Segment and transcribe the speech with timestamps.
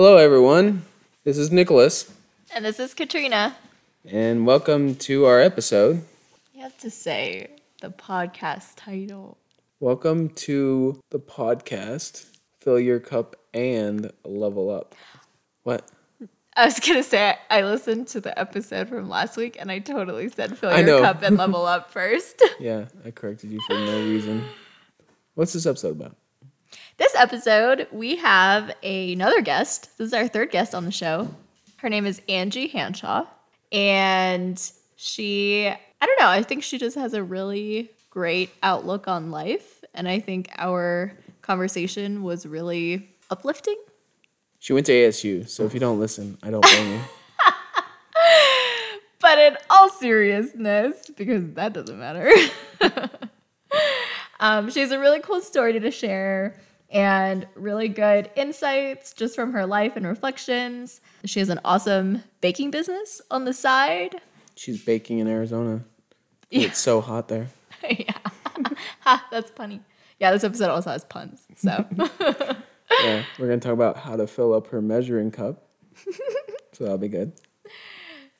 [0.00, 0.84] Hello, everyone.
[1.24, 2.08] This is Nicholas,
[2.54, 3.56] And this is Katrina.
[4.08, 6.04] and welcome to our episode.
[6.54, 7.48] You have to say
[7.82, 9.38] the podcast title.
[9.80, 12.26] Welcome to the podcast,
[12.60, 14.94] Fill Your Cup and Level Up.
[15.64, 15.90] What?
[16.56, 20.28] I was gonna say I listened to the episode from last week and I totally
[20.28, 22.40] said fill your cup and level up first.
[22.60, 24.44] Yeah, I corrected you for no reason.
[25.34, 26.14] What's this episode about?
[26.98, 29.96] This episode we have another guest.
[29.98, 31.34] This is our third guest on the show.
[31.76, 33.26] Her name is Angie Hanshaw.
[33.72, 34.60] And
[34.96, 39.84] she I don't know, I think she just has a really great outlook on life.
[39.94, 43.76] And I think our conversation was really uplifting.
[44.58, 47.00] She went to ASU, so if you don't listen, I don't blame you.
[49.20, 52.30] But in all seriousness, because that doesn't matter,
[54.40, 56.54] um, she has a really cool story to share
[56.90, 61.00] and really good insights just from her life and reflections.
[61.24, 64.20] She has an awesome baking business on the side.
[64.54, 65.84] She's baking in Arizona.
[66.50, 67.48] It's so hot there.
[67.90, 68.16] yeah.
[69.00, 69.82] ha, that's funny.
[70.18, 71.42] Yeah, this episode also has puns.
[71.56, 71.84] So,
[73.02, 75.68] Yeah, we're going to talk about how to fill up her measuring cup.
[76.72, 77.32] So that'll be good.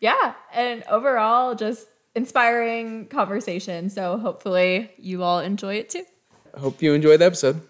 [0.00, 0.32] yeah.
[0.54, 3.91] And overall, just inspiring conversation.
[3.91, 6.04] So, hopefully, you all enjoy it too.
[6.56, 7.60] I hope you enjoyed the episode.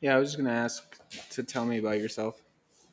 [0.00, 0.98] Yeah, I was just going to ask
[1.30, 2.40] to tell me about yourself.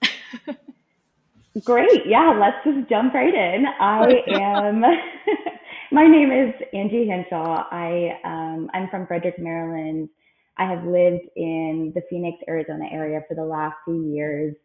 [1.63, 2.05] Great.
[2.05, 3.65] Yeah, let's just jump right in.
[3.79, 4.81] I am,
[5.91, 7.65] my name is Angie Hanshaw.
[7.71, 10.09] I, um, I'm from Frederick, Maryland.
[10.57, 14.55] I have lived in the Phoenix, Arizona area for the last few years,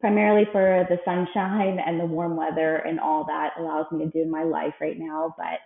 [0.00, 4.20] primarily for the sunshine and the warm weather and all that allows me to do
[4.20, 5.34] in my life right now.
[5.38, 5.60] But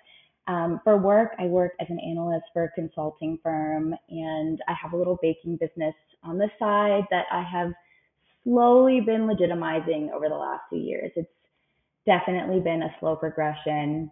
[0.46, 4.92] um, for work, I work as an analyst for a consulting firm and I have
[4.92, 7.72] a little baking business on the side that I have
[8.42, 11.10] slowly been legitimizing over the last few years.
[11.16, 11.28] It's
[12.06, 14.10] definitely been a slow progression,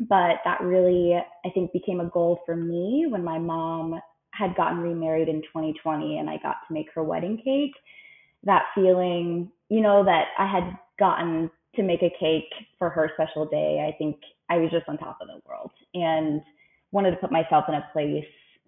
[0.00, 3.98] but that really, I think, became a goal for me when my mom
[4.32, 7.74] had gotten remarried in 2020 and I got to make her wedding cake.
[8.44, 13.46] That feeling, you know, that I had gotten to make a cake for her special
[13.46, 14.16] day, I think
[14.50, 16.42] I was just on top of the world and
[16.92, 18.24] wanted to put myself in a place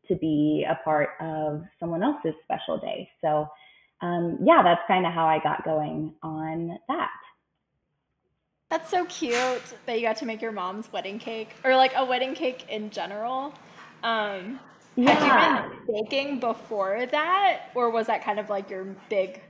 [0.09, 3.09] to be a part of someone else's special day.
[3.21, 3.49] So,
[4.01, 7.11] um, yeah, that's kind of how I got going on that.
[8.71, 12.05] That's so cute that you got to make your mom's wedding cake or like a
[12.05, 13.53] wedding cake in general.
[14.03, 14.61] Um,
[14.97, 15.15] Yeah.
[15.15, 19.41] Had you been baking before that, or was that kind of like your big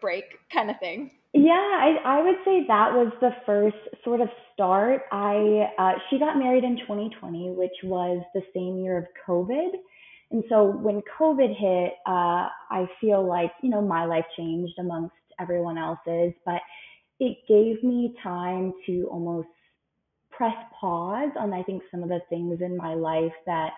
[0.00, 1.12] break kind of thing?
[1.34, 5.02] Yeah, I, I would say that was the first sort of start.
[5.12, 9.70] I uh, she got married in 2020, which was the same year of COVID.
[10.30, 15.14] And so when COVID hit, uh, I feel like you know my life changed amongst
[15.40, 16.60] everyone else's, but
[17.18, 19.48] it gave me time to almost
[20.30, 23.70] press pause on I think some of the things in my life that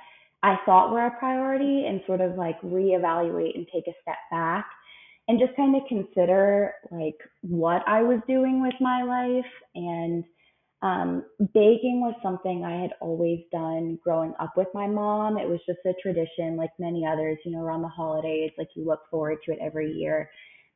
[0.42, 4.66] I thought were a priority and sort of like reevaluate and take a step back
[5.28, 9.50] and just kind of consider like what I was doing with my life.
[9.74, 10.24] And
[10.82, 11.24] um,
[11.54, 15.38] baking was something I had always done growing up with my mom.
[15.38, 18.84] It was just a tradition, like many others, you know, around the holidays, like you
[18.84, 20.30] look forward to it every year.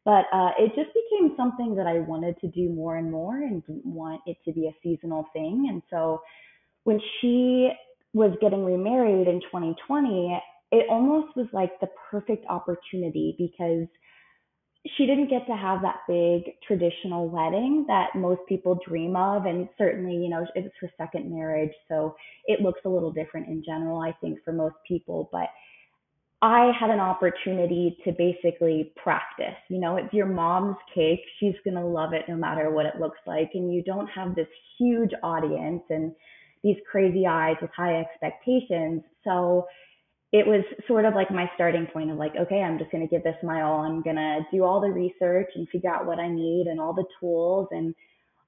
[0.07, 3.63] But uh, it just became something that I wanted to do more and more and
[3.67, 5.67] didn't want it to be a seasonal thing.
[5.69, 6.23] And so
[6.85, 7.69] when she
[8.15, 10.41] was getting remarried in 2020,
[10.73, 13.87] it almost was like the perfect opportunity because
[14.97, 19.47] she didn't get to have that big traditional wedding that most people dream of.
[19.47, 21.73] And certainly, you know, it was her second marriage.
[21.89, 22.15] So
[22.47, 25.29] it looks a little different in general, I think, for most people.
[25.33, 25.49] But
[26.41, 29.57] I had an opportunity to basically practice.
[29.69, 31.21] You know, it's your mom's cake.
[31.41, 33.51] She's going to love it no matter what it looks like.
[33.55, 36.13] And you don't have this huge audience and
[36.63, 39.03] these crazy eyes with high expectations.
[39.25, 39.67] So
[40.33, 43.11] it was sort of like my starting point of like, okay, I'm just going to
[43.11, 43.81] give this my all.
[43.81, 46.93] I'm going to do all the research and figure out what I need and all
[46.93, 47.95] the tools and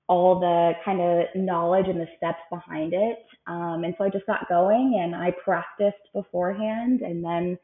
[0.06, 3.24] all the kind of knowledge and the steps behind it.
[3.46, 7.00] Um, and so I just got going and I practiced beforehand.
[7.00, 7.56] And then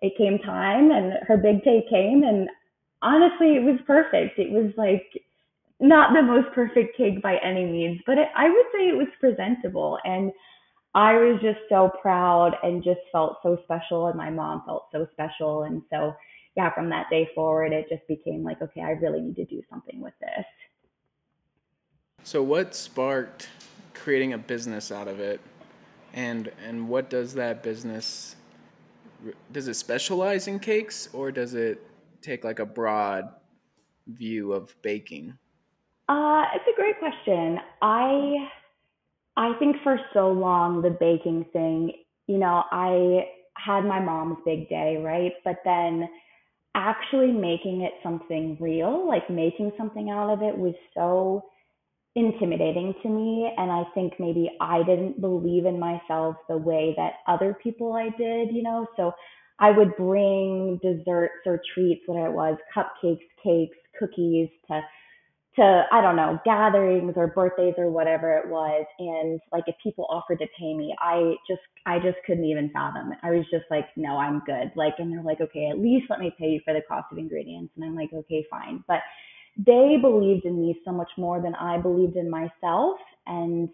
[0.00, 2.22] it came time and her big day came.
[2.22, 2.48] And
[3.02, 4.38] honestly, it was perfect.
[4.38, 5.04] It was like
[5.80, 9.08] not the most perfect cake by any means, but it, I would say it was
[9.20, 9.98] presentable.
[10.04, 10.32] And
[10.98, 14.08] I was just so proud and just felt so special.
[14.08, 15.62] And my mom felt so special.
[15.62, 16.12] And so,
[16.56, 19.62] yeah, from that day forward, it just became like, okay, I really need to do
[19.70, 20.44] something with this.
[22.24, 23.48] So what sparked
[23.94, 25.40] creating a business out of it?
[26.14, 28.34] And and what does that business
[29.52, 31.80] does it specialize in cakes or does it
[32.22, 33.28] take like a broad
[34.08, 35.38] view of baking?
[36.08, 37.60] Uh, it's a great question.
[37.82, 38.48] I
[39.38, 41.92] I think for so long the baking thing,
[42.26, 43.26] you know, I
[43.56, 45.32] had my mom's big day, right?
[45.44, 46.08] But then
[46.74, 51.42] actually making it something real, like making something out of it was so
[52.16, 53.52] intimidating to me.
[53.56, 58.10] And I think maybe I didn't believe in myself the way that other people I
[58.18, 58.86] did, you know?
[58.96, 59.12] So
[59.60, 64.80] I would bring desserts or treats, whatever it was, cupcakes, cakes, cookies to
[65.56, 70.06] to I don't know gatherings or birthdays or whatever it was, and like if people
[70.08, 73.18] offered to pay me, I just I just couldn't even fathom it.
[73.22, 74.70] I was just like, no, I'm good.
[74.76, 77.18] Like, and they're like, okay, at least let me pay you for the cost of
[77.18, 78.84] ingredients, and I'm like, okay, fine.
[78.86, 79.00] But
[79.56, 83.68] they believed in me so much more than I believed in myself, and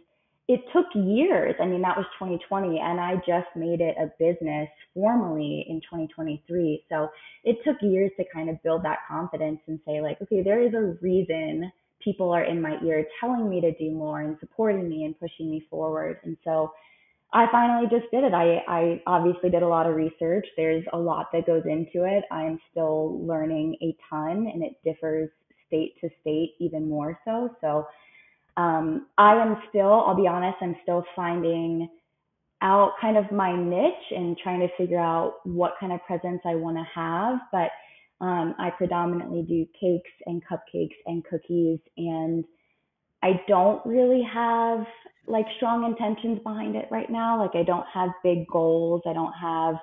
[0.47, 1.55] it took years.
[1.61, 6.85] I mean, that was 2020, and I just made it a business formally in 2023.
[6.91, 7.09] So
[7.45, 10.75] it took years to kind of build that confidence and say, like, okay, there is
[10.75, 15.05] a reason people are in my ear telling me to do more and supporting me
[15.05, 16.19] and pushing me forward.
[16.25, 16.73] And so
[17.33, 18.35] I finally just did it.
[18.35, 20.47] I, I obviously did a lot of research.
[20.57, 22.25] There's a lot that goes into it.
[22.31, 25.31] I'm still learning a ton, and it differs
[25.67, 27.57] state to state even more so.
[27.63, 27.87] So
[28.57, 31.89] um, I am still, I'll be honest, I'm still finding
[32.63, 36.55] out kind of my niche and trying to figure out what kind of presence I
[36.55, 37.39] want to have.
[37.53, 37.71] But
[38.25, 42.45] um, I predominantly do cakes and cupcakes and cookies, and
[43.23, 44.87] I don't really have
[45.27, 47.39] like strong intentions behind it right now.
[47.39, 49.03] Like I don't have big goals.
[49.07, 49.75] I don't have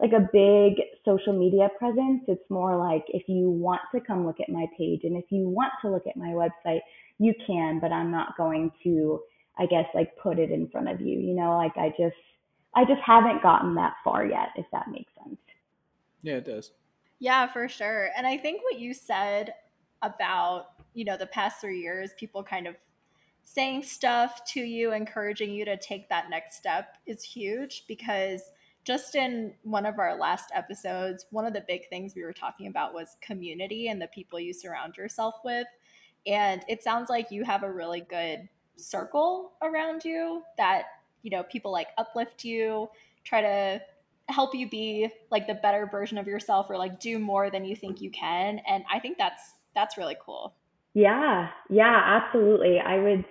[0.00, 0.74] like a big
[1.04, 2.22] social media presence.
[2.28, 5.48] It's more like if you want to come look at my page and if you
[5.48, 6.80] want to look at my website,
[7.18, 9.20] you can, but I'm not going to,
[9.58, 11.18] I guess, like put it in front of you.
[11.18, 12.16] You know, like I just,
[12.74, 15.40] I just haven't gotten that far yet, if that makes sense.
[16.22, 16.70] Yeah, it does.
[17.18, 18.10] Yeah, for sure.
[18.16, 19.54] And I think what you said
[20.02, 22.76] about, you know, the past three years, people kind of
[23.42, 28.42] saying stuff to you, encouraging you to take that next step is huge because
[28.88, 32.68] just in one of our last episodes, one of the big things we were talking
[32.68, 35.66] about was community and the people you surround yourself with.
[36.26, 40.84] And it sounds like you have a really good circle around you that,
[41.20, 42.88] you know, people like uplift you,
[43.24, 43.82] try to
[44.30, 47.76] help you be like the better version of yourself or like do more than you
[47.76, 48.58] think you can.
[48.66, 50.54] And I think that's that's really cool.
[50.94, 51.50] Yeah.
[51.68, 52.80] Yeah, absolutely.
[52.80, 53.26] I would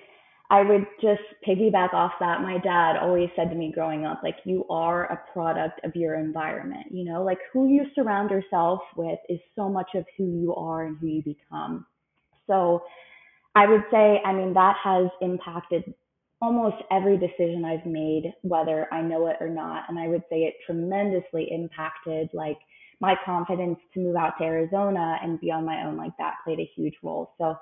[0.50, 2.42] I would just piggyback off that.
[2.42, 6.16] My dad always said to me growing up, like, you are a product of your
[6.16, 6.86] environment.
[6.90, 10.86] You know, like who you surround yourself with is so much of who you are
[10.86, 11.86] and who you become.
[12.48, 12.84] So
[13.56, 15.84] I would say, I mean, that has impacted
[16.42, 19.84] almost every decision I've made, whether I know it or not.
[19.90, 22.60] And I would say it tremendously impacted like
[23.02, 25.98] my confidence to move out to Arizona and be on my own.
[25.98, 27.34] Like that played a huge role.
[27.38, 27.56] So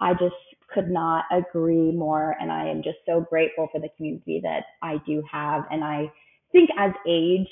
[0.00, 0.34] I just
[0.72, 2.36] could not agree more.
[2.40, 5.64] And I am just so grateful for the community that I do have.
[5.70, 6.10] And I
[6.52, 7.48] think as age,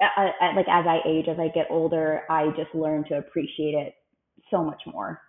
[0.00, 3.74] uh, uh like as I age, as I get older, I just learn to appreciate
[3.74, 3.94] it
[4.50, 5.20] so much more.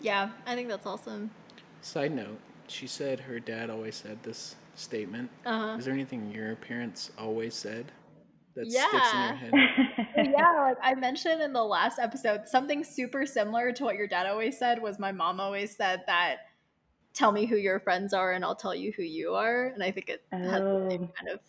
[0.00, 1.30] Yeah, I think that's awesome.
[1.82, 5.30] Side note, she said her dad always said this statement.
[5.44, 5.76] Uh-huh.
[5.78, 7.92] Is there anything your parents always said
[8.54, 8.88] that yeah.
[8.88, 10.06] sticks in your head?
[10.36, 14.26] yeah, like I mentioned in the last episode, something super similar to what your dad
[14.26, 16.38] always said was my mom always said that
[17.14, 19.66] tell me who your friends are and I'll tell you who you are.
[19.68, 20.38] And I think it oh.
[20.38, 21.12] has the same oh.
[21.18, 21.40] kind of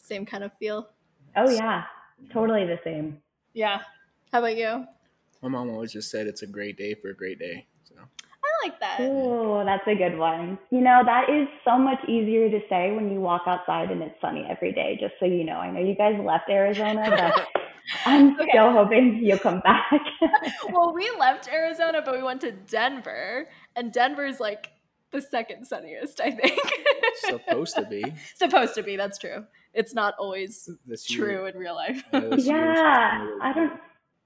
[0.00, 0.88] same kind of feel.
[1.36, 1.84] Oh yeah.
[2.32, 3.18] Totally the same.
[3.52, 3.80] Yeah.
[4.32, 4.84] How about you?
[5.42, 7.66] My mom always just said it's a great day for a great day
[8.62, 8.98] like that.
[9.00, 10.58] Oh, that's a good one.
[10.70, 14.20] You know, that is so much easier to say when you walk outside and it's
[14.20, 15.56] sunny every day, just so you know.
[15.56, 17.48] I know you guys left Arizona, but
[18.06, 18.50] I'm okay.
[18.50, 19.90] still hoping you'll come back.
[20.72, 24.70] well, we left Arizona, but we went to Denver, and Denver's like
[25.10, 26.60] the second sunniest, I think.
[27.16, 28.04] Supposed to be.
[28.34, 29.44] Supposed to be, that's true.
[29.74, 32.02] It's not always this true in real life.
[32.12, 33.72] yeah, I don't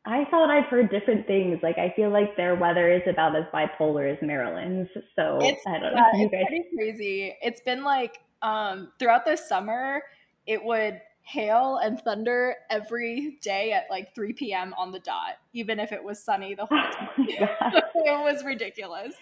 [0.06, 1.58] I thought I've heard different things.
[1.62, 4.88] Like I feel like their weather is about as bipolar as Maryland's.
[5.16, 6.02] So it's, I don't know.
[6.14, 6.44] Yeah, it's guys...
[6.46, 7.36] pretty crazy.
[7.42, 10.02] It's been like um, throughout the summer,
[10.46, 14.72] it would hail and thunder every day at like 3 p.m.
[14.78, 17.08] on the dot, even if it was sunny the whole time.
[17.18, 19.14] Oh it was ridiculous.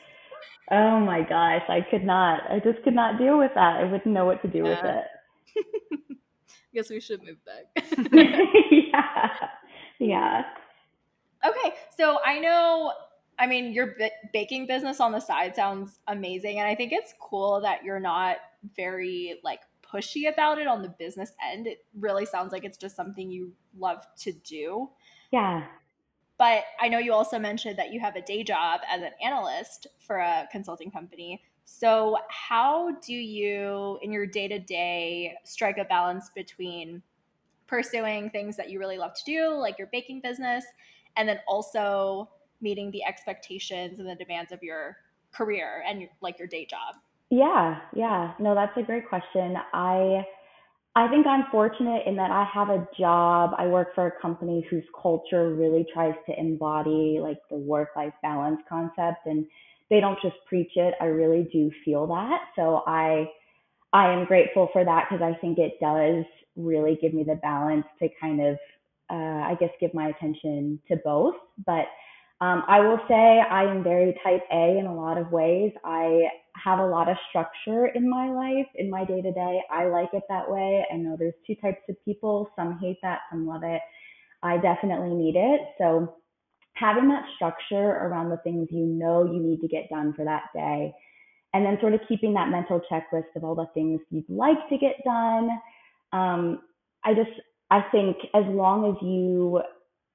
[0.71, 2.43] Oh my gosh, I could not.
[2.51, 3.81] I just could not deal with that.
[3.81, 4.65] I wouldn't know what to do yeah.
[4.65, 5.05] with it.
[6.53, 7.85] I guess we should move back.
[8.13, 9.29] yeah.
[9.99, 10.43] Yeah.
[11.45, 12.93] Okay, so I know,
[13.39, 17.15] I mean, your b- baking business on the side sounds amazing, and I think it's
[17.21, 18.37] cool that you're not
[18.77, 21.67] very like pushy about it on the business end.
[21.67, 24.91] It really sounds like it's just something you love to do.
[25.31, 25.65] Yeah.
[26.39, 29.87] But I know you also mentioned that you have a day job as an analyst
[29.99, 31.43] for a consulting company.
[31.65, 37.03] So, how do you, in your day to day, strike a balance between
[37.67, 40.65] pursuing things that you really love to do, like your baking business,
[41.17, 42.29] and then also
[42.61, 44.97] meeting the expectations and the demands of your
[45.33, 46.97] career and your, like your day job?
[47.31, 48.35] Yeah, yeah.
[48.39, 49.57] No, that's a great question.
[49.73, 50.25] I
[50.97, 53.51] I think I'm fortunate in that I have a job.
[53.59, 58.61] I work for a company whose culture really tries to embody like the work-life balance
[58.69, 59.45] concept and
[59.91, 60.95] they don't just preach it.
[61.01, 62.43] I really do feel that.
[62.55, 63.29] So I
[63.93, 66.25] I am grateful for that because I think it does
[66.57, 68.57] really give me the balance to kind of
[69.11, 71.35] uh, I guess give my attention to both.
[71.67, 71.87] But
[72.41, 75.73] um, I will say I am very type A in a lot of ways.
[75.85, 76.23] I
[76.63, 79.61] have a lot of structure in my life, in my day to day.
[79.71, 80.85] I like it that way.
[80.93, 82.51] I know there's two types of people.
[82.57, 83.81] Some hate that, some love it.
[84.43, 85.61] I definitely need it.
[85.79, 86.17] So
[86.75, 90.45] having that structure around the things you know you need to get done for that
[90.55, 90.93] day,
[91.55, 94.77] and then sort of keeping that mental checklist of all the things you'd like to
[94.77, 95.49] get done.
[96.13, 96.61] Um,
[97.05, 97.31] I just,
[97.75, 99.61] I think as long as you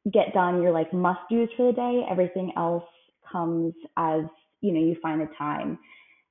[0.10, 2.06] get done your like must do's for the day.
[2.10, 2.86] Everything else
[3.30, 4.22] comes as,
[4.62, 5.78] you know, you find the time.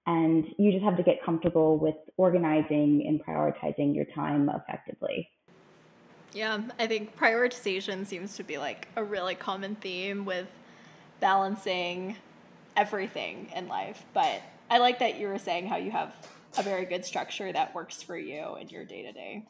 [0.07, 5.29] And you just have to get comfortable with organizing and prioritizing your time effectively.
[6.33, 10.47] Yeah, I think prioritization seems to be like a really common theme with
[11.21, 12.17] balancing
[12.75, 14.03] everything in life.
[14.15, 16.15] But I like that you were saying how you have
[16.57, 19.45] a very good structure that works for you in your day to day.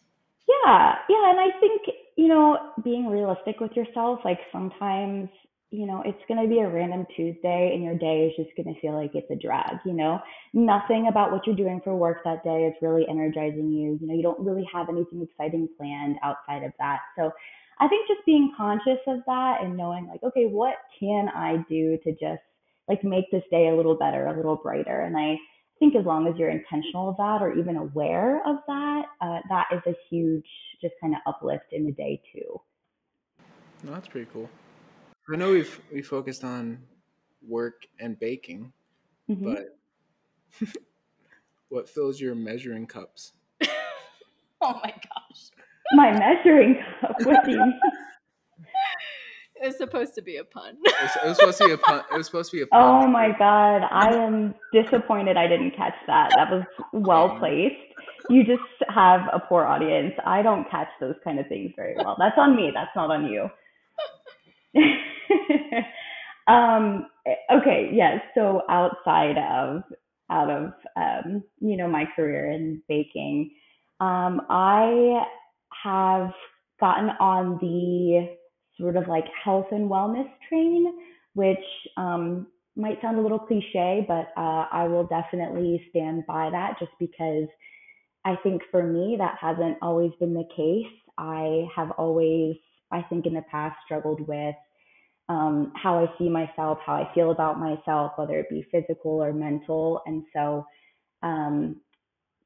[0.48, 1.82] Yeah, yeah, and I think
[2.16, 5.28] you know, being realistic with yourself, like sometimes,
[5.70, 8.74] you know, it's going to be a random Tuesday and your day is just going
[8.74, 10.18] to feel like it's a drag, you know?
[10.52, 13.98] Nothing about what you're doing for work that day is really energizing you.
[14.00, 16.98] You know, you don't really have anything exciting planned outside of that.
[17.16, 17.30] So
[17.78, 21.98] I think just being conscious of that and knowing, like, okay, what can I do
[22.02, 22.42] to just
[22.88, 25.02] like make this day a little better, a little brighter?
[25.02, 25.36] And I,
[25.78, 29.66] think as long as you're intentional of that or even aware of that, uh, that
[29.72, 30.46] is a huge
[30.80, 32.60] just kind of uplift in the day too.
[33.84, 34.48] No, that's pretty cool.
[35.32, 36.78] I know we've we focused on
[37.46, 38.72] work and baking,
[39.30, 39.54] mm-hmm.
[39.54, 39.78] but
[41.68, 43.32] what fills your measuring cups?
[44.60, 45.50] oh my gosh.
[45.94, 47.16] My measuring cup.
[47.24, 47.72] What do you
[49.60, 50.76] it was supposed to be a pun.
[50.84, 52.02] it, was, it was supposed to be a pun.
[52.12, 52.80] It was supposed to be a pun.
[52.80, 56.30] Oh my god, I am disappointed I didn't catch that.
[56.36, 57.74] That was well placed.
[58.30, 60.14] You just have a poor audience.
[60.24, 62.16] I don't catch those kind of things very well.
[62.18, 62.70] That's on me.
[62.74, 63.48] That's not on you.
[66.52, 67.06] um,
[67.50, 68.20] okay, yes.
[68.34, 69.82] So outside of
[70.30, 73.50] out of um, you know my career in baking,
[74.00, 75.22] um, I
[75.82, 76.32] have
[76.80, 78.37] gotten on the
[78.80, 80.92] sort of like health and wellness train,
[81.34, 81.58] which
[81.96, 86.92] um, might sound a little cliche, but uh, I will definitely stand by that just
[86.98, 87.48] because
[88.24, 90.92] I think for me, that hasn't always been the case.
[91.16, 92.56] I have always,
[92.92, 94.54] I think in the past, struggled with
[95.28, 99.32] um, how I see myself, how I feel about myself, whether it be physical or
[99.32, 100.00] mental.
[100.06, 100.64] And so,
[101.22, 101.80] um,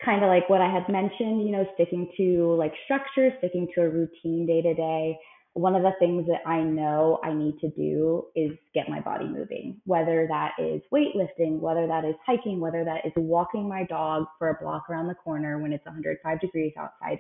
[0.05, 3.83] kind of like what I had mentioned, you know, sticking to like structure, sticking to
[3.83, 5.19] a routine day to day
[5.55, 9.27] one of the things that I know I need to do is get my body
[9.27, 14.25] moving, whether that is weightlifting, whether that is hiking, whether that is walking my dog
[14.39, 17.19] for a block around the corner when it's 105 degrees outside.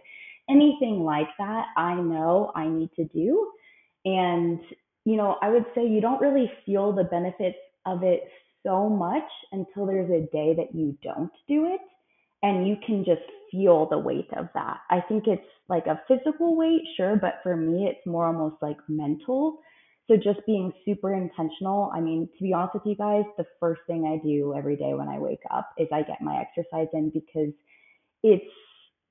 [0.48, 3.52] Anything like that, I know I need to do.
[4.06, 4.60] And,
[5.04, 8.22] you know, I would say you don't really feel the benefits of it
[8.64, 11.80] so much until there's a day that you don't do it
[12.42, 14.78] and you can just feel the weight of that.
[14.90, 18.78] I think it's like a physical weight, sure, but for me, it's more almost like
[18.88, 19.58] mental.
[20.08, 21.90] So just being super intentional.
[21.94, 24.94] I mean, to be honest with you guys, the first thing I do every day
[24.94, 27.52] when I wake up is I get my exercise in because
[28.22, 28.44] it's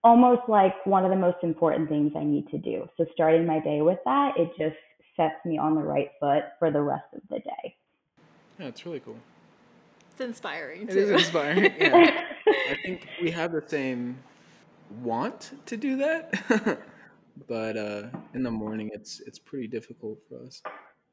[0.04, 2.88] almost like one of the most important things I need to do.
[2.98, 4.78] So starting my day with that, it just
[5.16, 7.76] sets me on the right foot for the rest of the day.
[8.60, 9.18] Yeah, it's really cool.
[10.22, 10.88] It's inspiring.
[10.88, 11.00] Too.
[11.00, 11.74] It is inspiring.
[11.80, 12.22] Yeah.
[12.70, 14.20] I think we have the same
[15.02, 16.80] want to do that,
[17.48, 18.04] but uh,
[18.36, 20.62] in the morning it's it's pretty difficult for us.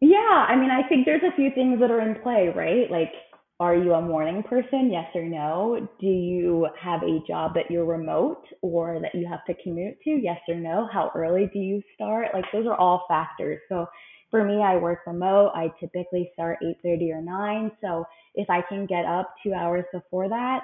[0.00, 2.90] Yeah, I mean, I think there's a few things that are in play, right?
[2.90, 3.12] Like,
[3.60, 4.90] are you a morning person?
[4.92, 5.88] Yes or no?
[6.00, 10.10] Do you have a job that you're remote or that you have to commute to?
[10.10, 10.86] Yes or no?
[10.92, 12.28] How early do you start?
[12.34, 13.58] Like, those are all factors.
[13.70, 13.86] So
[14.30, 15.52] for me, I work remote.
[15.54, 17.72] I typically start 8:30 or 9.
[17.80, 20.60] So if I can get up two hours before that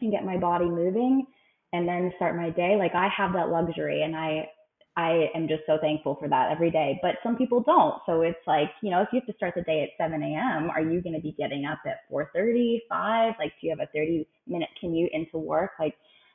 [0.00, 1.26] and get my body moving,
[1.72, 2.76] and then start my day.
[2.78, 4.48] Like I have that luxury and I
[4.96, 6.98] I am just so thankful for that every day.
[7.02, 7.94] But some people don't.
[8.04, 10.70] So it's like, you know, if you have to start the day at 7 a.m.,
[10.70, 13.34] are you going to be getting up at 4:30, 5?
[13.38, 15.72] Like, do you have a 30 minute commute into work?
[15.78, 15.94] Like,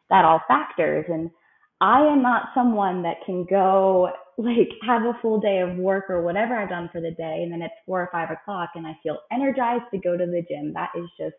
[0.10, 1.06] that all factors.
[1.10, 1.30] And
[1.84, 6.22] I am not someone that can go like have a full day of work or
[6.22, 8.98] whatever I've done for the day, and then it's four or five o'clock, and I
[9.04, 10.72] feel energized to go to the gym.
[10.74, 11.36] That is just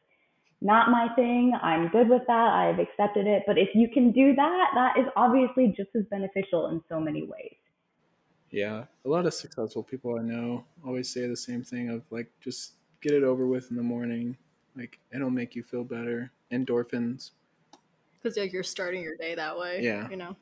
[0.60, 1.54] not my thing.
[1.62, 2.32] I'm good with that.
[2.52, 3.44] I've accepted it.
[3.46, 7.22] But if you can do that, that is obviously just as beneficial in so many
[7.22, 7.56] ways.
[8.50, 8.84] Yeah.
[9.06, 12.74] A lot of successful people I know always say the same thing of like, just
[13.00, 14.36] get it over with in the morning.
[14.76, 16.30] Like, it'll make you feel better.
[16.52, 17.30] Endorphins.
[18.24, 19.80] Because like you're starting your day that way.
[19.82, 20.08] Yeah.
[20.08, 20.34] You know?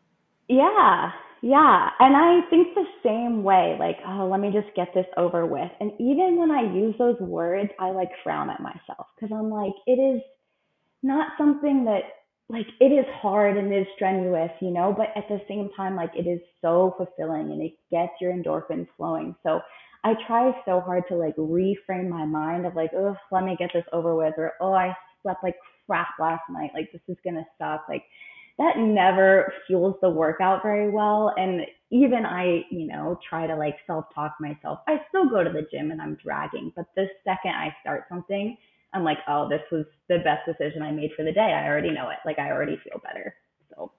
[0.49, 1.11] Yeah.
[1.43, 1.91] Yeah.
[1.99, 5.71] And I think the same way, like, oh, let me just get this over with.
[5.81, 9.73] And even when I use those words, I like frown at myself because I'm like,
[9.89, 10.23] it is
[11.03, 12.03] not something that,
[12.49, 15.97] like, it is hard and it is strenuous, you know, but at the same time,
[15.97, 19.35] like, it is so fulfilling and it gets your endorphins flowing.
[19.43, 19.61] So
[20.05, 23.71] I try so hard to like reframe my mind of like, oh, let me get
[23.75, 26.71] this over with, or oh, I slept like crap last night.
[26.75, 27.87] Like, this is going to suck.
[27.89, 28.05] Like,
[28.59, 31.35] that never fuels the workout very well.
[31.37, 34.81] And even I, you know, try to like self talk myself.
[34.89, 38.57] I still go to the gym and I'm dragging, but the second I start something,
[38.95, 41.41] I'm like, oh, this was the best decision I made for the day.
[41.41, 42.19] I already know it.
[42.27, 43.35] Like I already feel better.
[43.75, 43.91] So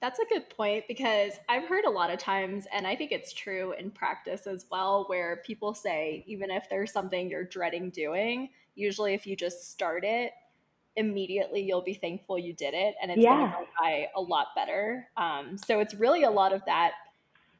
[0.00, 3.32] that's a good point because I've heard a lot of times, and I think it's
[3.32, 8.50] true in practice as well, where people say, even if there's something you're dreading doing,
[8.74, 10.32] usually if you just start it,
[10.96, 13.36] immediately you'll be thankful you did it and it's yeah.
[13.36, 15.08] going to go by a lot better.
[15.16, 16.92] Um, so it's really a lot of that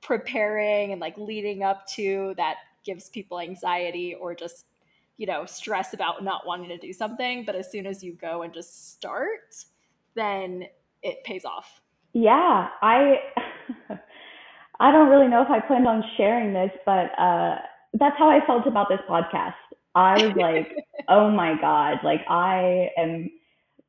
[0.03, 4.67] preparing and like leading up to that gives people anxiety or just
[5.17, 8.43] you know stress about not wanting to do something but as soon as you go
[8.43, 9.55] and just start
[10.15, 10.65] then
[11.03, 11.81] it pays off
[12.13, 13.21] yeah i
[14.81, 17.57] i don't really know if i planned on sharing this but uh
[17.95, 19.55] that's how i felt about this podcast
[19.95, 20.73] I was like,
[21.09, 23.31] oh my God, like I am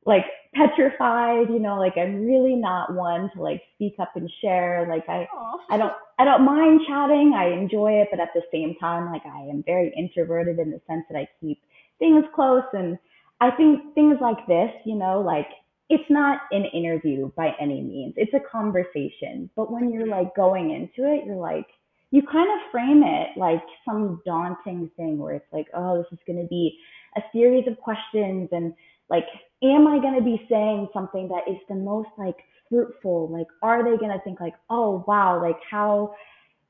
[0.06, 4.86] like petrified, you know, like I'm really not one to like speak up and share.
[4.88, 5.58] Like I Aww.
[5.70, 7.34] I don't I don't mind chatting.
[7.36, 10.80] I enjoy it, but at the same time, like I am very introverted in the
[10.86, 11.60] sense that I keep
[11.98, 12.98] things close and
[13.40, 15.48] I think things like this, you know, like
[15.90, 18.14] it's not an interview by any means.
[18.16, 19.50] It's a conversation.
[19.56, 20.24] But when you're mm-hmm.
[20.24, 21.66] like going into it, you're like
[22.10, 26.18] you kind of frame it like some daunting thing where it's like, oh, this is
[26.26, 26.78] going to be
[27.16, 28.72] a series of questions and
[29.10, 29.24] like,
[29.62, 32.36] am I going to be saying something that is the most like
[32.68, 33.30] fruitful?
[33.30, 36.14] Like, are they going to think like, oh, wow, like how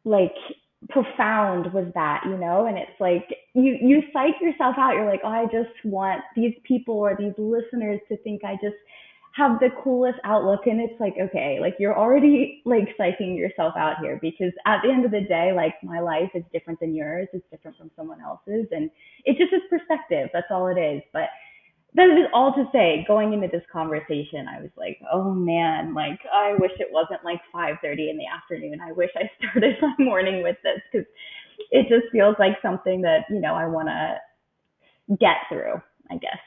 [0.04, 0.34] like
[0.90, 2.66] profound was that, you know?
[2.66, 4.94] And it's like you you psych yourself out.
[4.94, 8.76] You're like, oh, I just want these people or these listeners to think I just
[9.34, 13.96] have the coolest outlook and it's like okay like you're already like psyching yourself out
[14.00, 17.26] here because at the end of the day like my life is different than yours
[17.32, 18.90] it's different from someone else's and
[19.24, 21.02] it just is perspective that's all it is.
[21.12, 21.28] But
[21.96, 26.20] that is all to say going into this conversation i was like oh man like
[26.32, 28.80] i wish it wasn't like 5.30 in the afternoon.
[28.80, 31.06] I wish i started my morning with this because
[31.70, 34.16] it just feels like something that you know i want to
[35.16, 36.38] get through i guess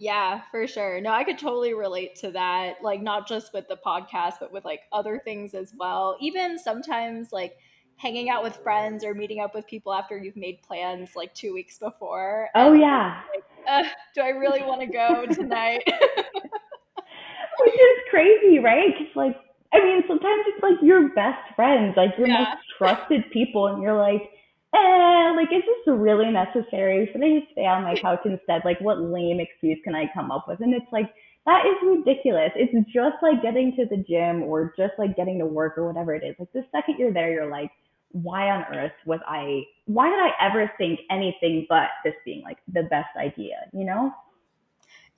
[0.00, 0.98] yeah, for sure.
[1.02, 2.82] No, I could totally relate to that.
[2.82, 6.16] Like, not just with the podcast, but with like other things as well.
[6.20, 7.58] Even sometimes, like,
[7.96, 11.52] hanging out with friends or meeting up with people after you've made plans like two
[11.52, 12.48] weeks before.
[12.54, 13.20] Oh, yeah.
[13.34, 15.82] Like, uh, do I really want to go tonight?
[17.60, 18.94] Which is crazy, right?
[18.98, 19.36] Because, like,
[19.74, 22.38] I mean, sometimes it's like your best friends, like your yeah.
[22.38, 24.30] most trusted people, and you're like,
[24.74, 27.08] eh, like, is this really necessary?
[27.12, 28.62] Should I just stay on my couch instead?
[28.64, 30.60] Like, what lame excuse can I come up with?
[30.60, 31.12] And it's like,
[31.46, 32.52] that is ridiculous.
[32.54, 36.14] It's just like getting to the gym or just like getting to work or whatever
[36.14, 36.36] it is.
[36.38, 37.70] Like, the second you're there, you're like,
[38.12, 42.58] why on earth was I, why did I ever think anything but this being like
[42.72, 44.12] the best idea, you know?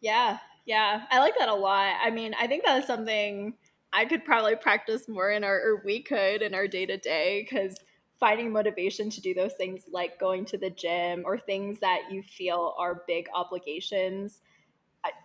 [0.00, 1.06] Yeah, yeah.
[1.10, 1.94] I like that a lot.
[2.02, 3.54] I mean, I think that's something
[3.92, 7.46] I could probably practice more in our, or we could in our day to day
[7.48, 7.76] because
[8.22, 12.22] finding motivation to do those things like going to the gym or things that you
[12.22, 14.40] feel are big obligations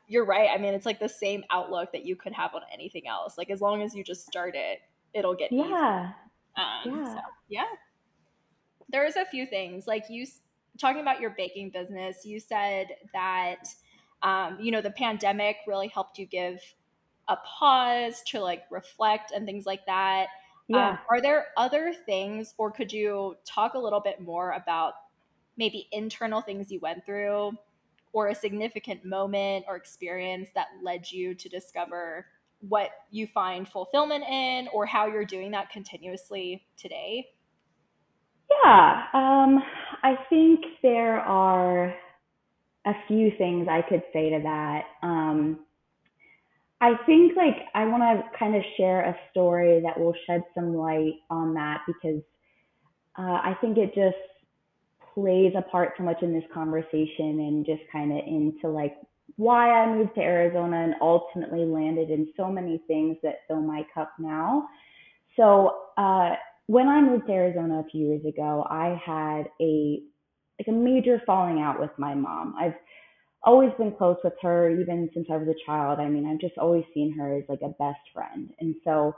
[0.07, 0.49] you're right.
[0.51, 3.37] I mean it's like the same outlook that you could have on anything else.
[3.37, 4.79] Like as long as you just start it
[5.13, 6.13] it'll get yeah.
[6.55, 7.13] Um, yeah.
[7.13, 7.65] So, yeah
[8.89, 9.85] there's a few things.
[9.85, 10.25] Like you
[10.79, 13.67] talking about your baking business you said that
[14.23, 16.59] um, you know the pandemic really helped you give
[17.27, 20.27] a pause to like reflect and things like that
[20.67, 20.89] yeah.
[20.89, 24.93] Um, are there other things, or could you talk a little bit more about
[25.57, 27.51] maybe internal things you went through,
[28.13, 32.25] or a significant moment or experience that led you to discover
[32.67, 37.27] what you find fulfillment in or how you're doing that continuously today?
[38.49, 39.61] Yeah, um,
[40.03, 41.93] I think there are
[42.85, 44.85] a few things I could say to that.
[45.03, 45.59] Um,
[46.79, 50.75] I think like I want to kind of share a story that will shed some
[50.75, 52.21] light on that because
[53.17, 54.15] uh, I think it just
[55.13, 58.95] plays a part so much in this conversation and just kind of into like
[59.37, 63.83] why I moved to Arizona and ultimately landed in so many things that fill my
[63.93, 64.67] cup now.
[65.35, 66.35] So uh,
[66.67, 70.01] when I moved to Arizona a few years ago, I had a
[70.59, 72.55] like a major falling out with my mom.
[72.59, 72.73] I've
[73.43, 75.99] always been close with her, even since I was a child.
[75.99, 79.15] I mean, I've just always seen her as like a best friend, and so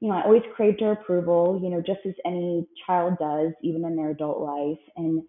[0.00, 3.84] you know, I always craved her approval, you know, just as any child does, even
[3.84, 4.78] in their adult life.
[4.96, 5.22] And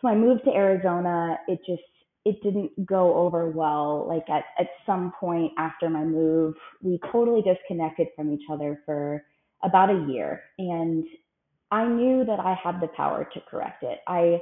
[0.00, 1.38] so I moved to Arizona.
[1.48, 1.82] It just
[2.24, 4.06] it didn't go over well.
[4.08, 9.24] Like at, at some point after my move, we totally disconnected from each other for
[9.62, 10.42] about a year.
[10.58, 11.04] And
[11.70, 14.00] I knew that I had the power to correct it.
[14.06, 14.40] I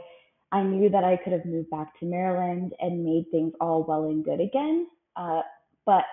[0.52, 4.04] I knew that I could have moved back to Maryland and made things all well
[4.04, 4.87] and good again.
[5.16, 5.42] Uh,
[5.87, 6.04] but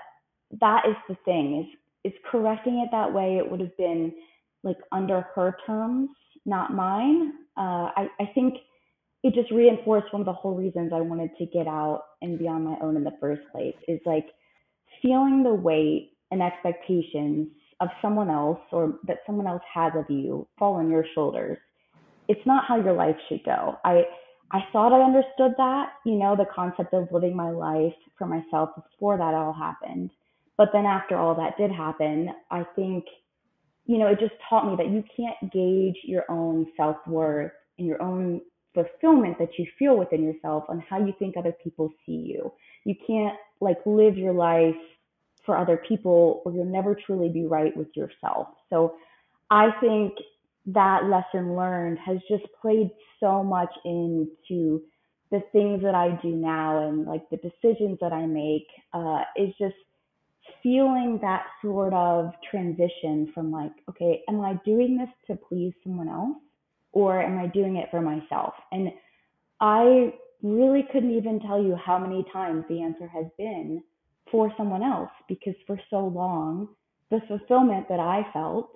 [0.59, 3.37] that is the thing is is correcting it that way.
[3.37, 4.11] It would have been
[4.63, 6.09] like under her terms,
[6.45, 7.33] not mine.
[7.57, 8.55] Uh, I I think
[9.23, 12.47] it just reinforced one of the whole reasons I wanted to get out and be
[12.47, 14.25] on my own in the first place is like
[15.01, 17.49] feeling the weight and expectations
[17.81, 21.57] of someone else or that someone else has of you fall on your shoulders.
[22.27, 23.77] It's not how your life should go.
[23.83, 24.03] I
[24.53, 28.69] I thought I understood that, you know, the concept of living my life for myself
[28.75, 30.11] before that all happened.
[30.57, 33.05] But then after all that did happen, I think,
[33.85, 37.87] you know, it just taught me that you can't gauge your own self worth and
[37.87, 38.41] your own
[38.73, 42.51] fulfillment that you feel within yourself on how you think other people see you.
[42.83, 44.75] You can't like live your life
[45.45, 48.49] for other people or you'll never truly be right with yourself.
[48.69, 48.95] So
[49.49, 50.13] I think
[50.67, 54.81] that lesson learned has just played so much into
[55.31, 59.53] the things that I do now and like the decisions that I make uh, is
[59.57, 59.75] just
[60.61, 66.09] feeling that sort of transition from like, okay, am I doing this to please someone
[66.09, 66.37] else?
[66.91, 68.53] or am I doing it for myself?
[68.71, 68.89] And
[69.59, 73.83] I really couldn't even tell you how many times the answer has been
[74.31, 76.69] for someone else because for so long,
[77.09, 78.71] the fulfillment that I felt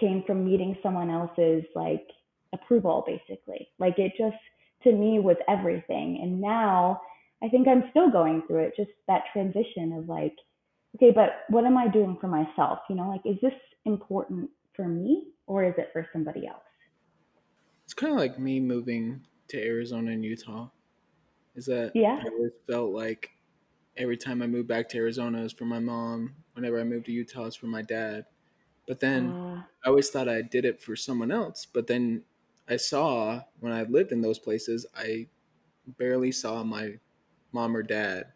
[0.00, 2.06] came from meeting someone else's like
[2.52, 3.68] approval, basically.
[3.78, 4.36] Like it just
[4.84, 6.20] to me was everything.
[6.22, 7.00] And now
[7.42, 10.34] I think I'm still going through it, just that transition of like,
[10.96, 12.80] okay, but what am I doing for myself?
[12.88, 13.52] You know, like, is this
[13.84, 16.62] important for me or is it for somebody else?
[17.84, 20.68] It's kind of like me moving to Arizona and Utah.
[21.56, 22.20] Is that yeah?
[22.24, 23.30] I always felt like
[23.96, 26.34] every time I moved back to Arizona is for my mom.
[26.54, 28.26] Whenever I moved to Utah, it's for my dad.
[28.90, 31.64] But then uh, I always thought I did it for someone else.
[31.64, 32.24] But then
[32.68, 35.28] I saw when I lived in those places, I
[35.96, 36.94] barely saw my
[37.52, 38.32] mom or dad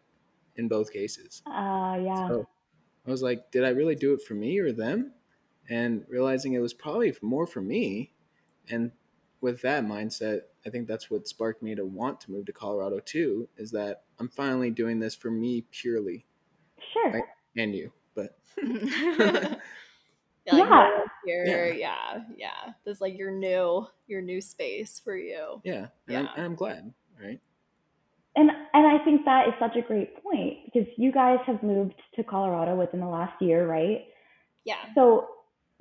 [0.55, 1.41] in both cases.
[1.45, 2.29] Uh, yeah.
[2.29, 2.47] So
[3.05, 5.11] I was like, did I really do it for me or them?
[5.69, 8.13] And realizing it was probably more for me.
[8.69, 8.93] And
[9.41, 13.01] with that mindset, I think that's what sparked me to want to move to Colorado
[13.01, 13.49] too.
[13.57, 16.25] Is that I'm finally doing this for me purely.
[16.93, 17.27] Sure.
[17.57, 18.37] And you, but.
[20.45, 20.89] yeah,
[21.25, 21.43] yeah.
[21.45, 21.65] yeah.
[21.73, 22.73] yeah, yeah.
[22.85, 25.61] This like your new, your new space for you.
[25.63, 26.27] Yeah, and yeah.
[26.35, 27.39] I'm, I'm glad, right?
[28.35, 31.95] And and I think that is such a great point because you guys have moved
[32.15, 34.05] to Colorado within the last year, right?
[34.65, 34.75] Yeah.
[34.93, 35.27] So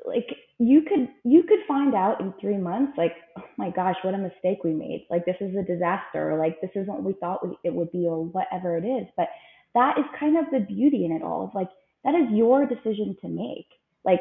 [0.05, 0.27] like
[0.59, 4.19] you could you could find out in three months like oh my gosh what a
[4.19, 7.47] mistake we made like this is a disaster or like this isn't what we thought
[7.47, 9.29] we, it would be or whatever it is but
[9.75, 11.69] that is kind of the beauty in it all like
[12.05, 13.67] that is your decision to make
[14.05, 14.21] like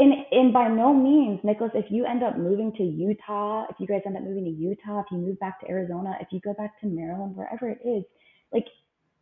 [0.00, 3.86] and and by no means nicholas if you end up moving to utah if you
[3.86, 6.54] guys end up moving to utah if you move back to arizona if you go
[6.54, 8.04] back to maryland wherever it is
[8.52, 8.66] like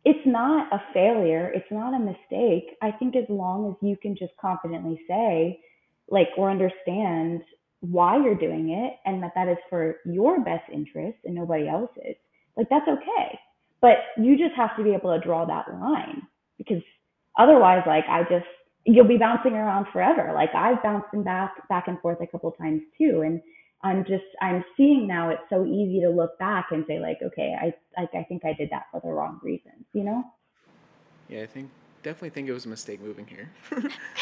[0.05, 1.51] it's not a failure.
[1.53, 2.77] It's not a mistake.
[2.81, 5.59] I think as long as you can just confidently say
[6.09, 7.41] like or understand
[7.81, 12.15] why you're doing it and that that is for your best interest and nobody else's
[12.57, 13.39] like that's okay.
[13.81, 16.23] But you just have to be able to draw that line
[16.57, 16.81] because
[17.37, 18.45] otherwise like i just
[18.85, 22.51] you'll be bouncing around forever like i've bounced and back back and forth a couple
[22.51, 23.41] times too and
[23.83, 27.55] i'm just i'm seeing now it's so easy to look back and say like okay
[27.61, 30.23] i like i think i did that for the wrong reasons you know
[31.27, 31.69] yeah i think
[32.03, 33.49] definitely think it was a mistake moving here.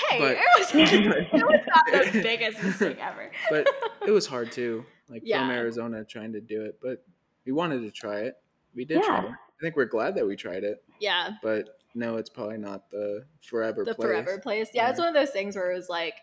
[0.10, 3.32] hey, but, it, was, it was not the biggest mistake ever.
[3.50, 3.68] but
[4.06, 5.40] it was hard too, like yeah.
[5.40, 6.80] from Arizona trying to do it.
[6.82, 7.04] But
[7.46, 8.36] we wanted to try it.
[8.76, 9.08] We did yeah.
[9.08, 9.32] try it.
[9.32, 10.84] I think we're glad that we tried it.
[11.00, 11.32] Yeah.
[11.42, 14.08] But no, it's probably not the forever the place.
[14.08, 14.70] forever place.
[14.74, 16.14] Yeah, yeah, it's one of those things where it was like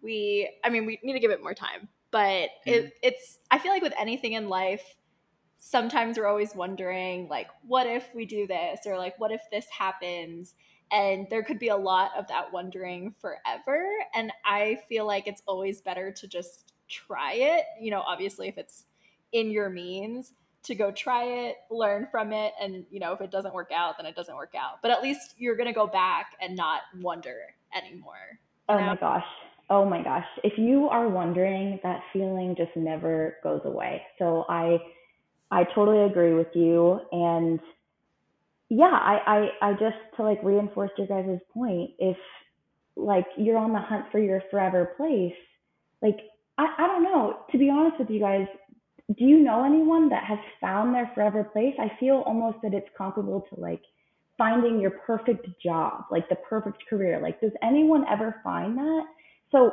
[0.00, 0.48] we.
[0.64, 2.88] I mean, we need to give it more time, but it, mm-hmm.
[3.02, 3.38] it's.
[3.50, 4.96] I feel like with anything in life,
[5.58, 9.66] sometimes we're always wondering like, what if we do this, or like, what if this
[9.76, 10.54] happens.
[10.92, 13.84] And there could be a lot of that wondering forever.
[14.14, 17.64] And I feel like it's always better to just try it.
[17.80, 18.84] You know, obviously, if it's
[19.32, 20.32] in your means,
[20.66, 23.96] to go try it, learn from it, and you know, if it doesn't work out,
[23.98, 24.82] then it doesn't work out.
[24.82, 27.36] But at least you're gonna go back and not wonder
[27.76, 28.38] anymore.
[28.68, 28.86] Oh know?
[28.86, 29.24] my gosh.
[29.68, 30.26] Oh my gosh.
[30.44, 34.02] If you are wondering, that feeling just never goes away.
[34.18, 34.78] So I
[35.50, 37.00] I totally agree with you.
[37.12, 37.60] And
[38.68, 42.16] yeah, I, I, I just to like reinforce your guys' point, if
[42.96, 45.34] like you're on the hunt for your forever place,
[46.02, 46.18] like
[46.58, 48.46] I, I don't know, to be honest with you guys,
[49.14, 51.74] do you know anyone that has found their forever place?
[51.78, 53.82] I feel almost that it's comparable to like
[54.36, 57.20] finding your perfect job, like the perfect career.
[57.20, 59.04] Like, does anyone ever find that?
[59.52, 59.72] So,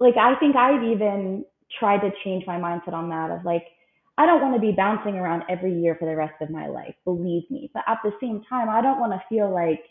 [0.00, 1.44] like, I think I've even
[1.78, 3.64] tried to change my mindset on that of like,
[4.16, 6.94] I don't want to be bouncing around every year for the rest of my life,
[7.04, 7.70] believe me.
[7.74, 9.82] But at the same time, I don't want to feel like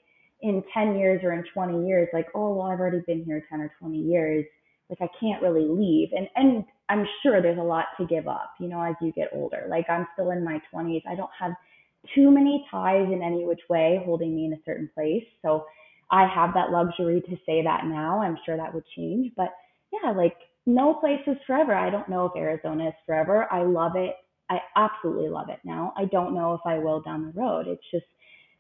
[0.42, 3.62] in 10 years or in 20 years, like, oh, well, I've already been here 10
[3.62, 4.46] or 20 years.
[4.90, 6.10] Like, I can't really leave.
[6.14, 9.30] And, and I'm sure there's a lot to give up, you know, as you get
[9.34, 9.66] older.
[9.70, 11.02] Like I'm still in my 20s.
[11.10, 11.52] I don't have
[12.16, 15.26] too many ties in any which way holding me in a certain place.
[15.42, 15.66] So
[16.12, 18.22] I have that luxury to say that now.
[18.22, 19.34] I'm sure that would change.
[19.36, 19.50] But
[19.92, 21.74] yeah, like no place is forever.
[21.74, 23.52] I don't know if Arizona is forever.
[23.52, 24.16] I love it.
[24.50, 25.94] I absolutely love it now.
[25.98, 27.68] I don't know if I will down the road.
[27.68, 28.06] It's just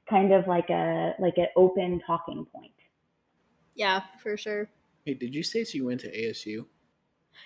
[0.10, 2.72] kind of like a like an open talking point.
[3.76, 4.70] Yeah, for sure.
[5.08, 6.66] Hey, did you say so you went to ASU?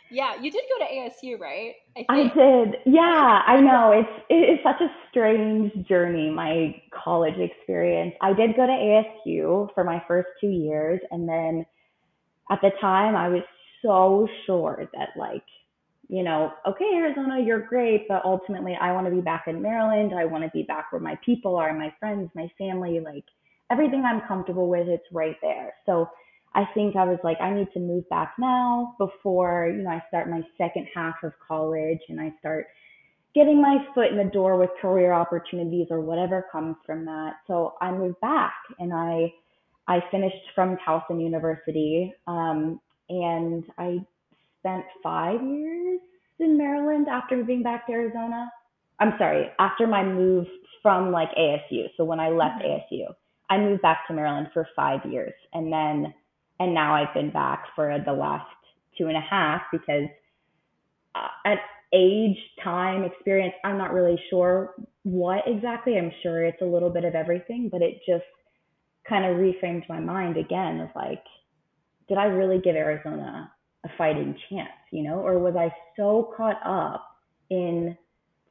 [0.09, 1.75] Yeah, you did go to ASU, right?
[1.95, 2.77] I, I, did.
[2.87, 3.91] Yeah, I know.
[3.91, 8.15] It's it's such a strange journey, my college experience.
[8.19, 11.63] I did go to ASU for my first two years, and then
[12.49, 13.43] at the time, I was
[13.83, 15.45] so sure that like,
[16.07, 20.13] you know, okay, Arizona, you're great, but ultimately, I want to be back in Maryland.
[20.17, 23.25] I want to be back where my people are, my friends, my family, like
[23.69, 24.87] everything I'm comfortable with.
[24.87, 25.75] It's right there.
[25.85, 26.09] So
[26.53, 30.03] I think I was like, I need to move back now before, you know, I
[30.09, 32.67] start my second half of college and I start
[33.33, 37.35] getting my foot in the door with career opportunities or whatever comes from that.
[37.47, 39.33] So I moved back and I
[39.87, 43.99] I finished from Towson University um, and I
[44.59, 45.99] spent five years
[46.39, 48.49] in Maryland after moving back to Arizona.
[48.99, 50.47] I'm sorry, after my move
[50.81, 51.87] from like ASU.
[51.97, 52.95] So when I left mm-hmm.
[52.95, 53.05] ASU,
[53.49, 56.13] I moved back to Maryland for five years and then
[56.61, 58.45] and now I've been back for the last
[58.95, 60.07] two and a half because
[61.15, 61.57] uh, at
[61.91, 65.97] age, time, experience, I'm not really sure what exactly.
[65.97, 68.23] I'm sure it's a little bit of everything, but it just
[69.09, 71.23] kind of reframed my mind again of like,
[72.07, 73.51] did I really give Arizona
[73.83, 77.03] a fighting chance, you know, or was I so caught up
[77.49, 77.97] in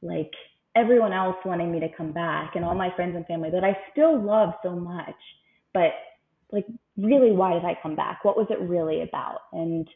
[0.01, 0.31] like
[0.75, 3.77] everyone else wanting me to come back and all my friends and family that I
[3.93, 5.15] still love so much,
[5.73, 5.91] but
[6.51, 6.65] like
[6.97, 8.23] really why did I come back?
[8.23, 9.39] What was it really about?
[9.53, 9.87] And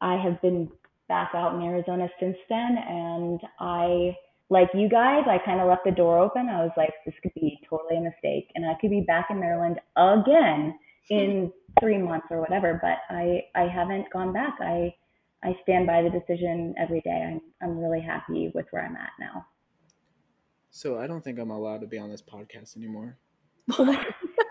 [0.00, 0.68] I have been
[1.08, 4.16] back out in Arizona since then and I
[4.50, 6.48] like you guys, I kind of left the door open.
[6.48, 9.40] I was like, this could be totally a mistake, and I could be back in
[9.40, 10.78] Maryland again
[11.10, 12.78] in three months or whatever.
[12.80, 14.56] But I, I haven't gone back.
[14.60, 14.94] I,
[15.42, 17.24] I stand by the decision every day.
[17.26, 19.46] I'm, I'm really happy with where I'm at now.
[20.70, 23.16] So I don't think I'm allowed to be on this podcast anymore.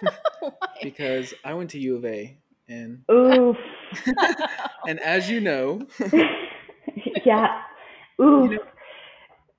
[0.83, 3.57] because I went to U of A and Oof.
[4.87, 5.87] and as you know,
[7.25, 7.61] yeah,
[8.21, 8.51] Oof.
[8.51, 8.63] You know,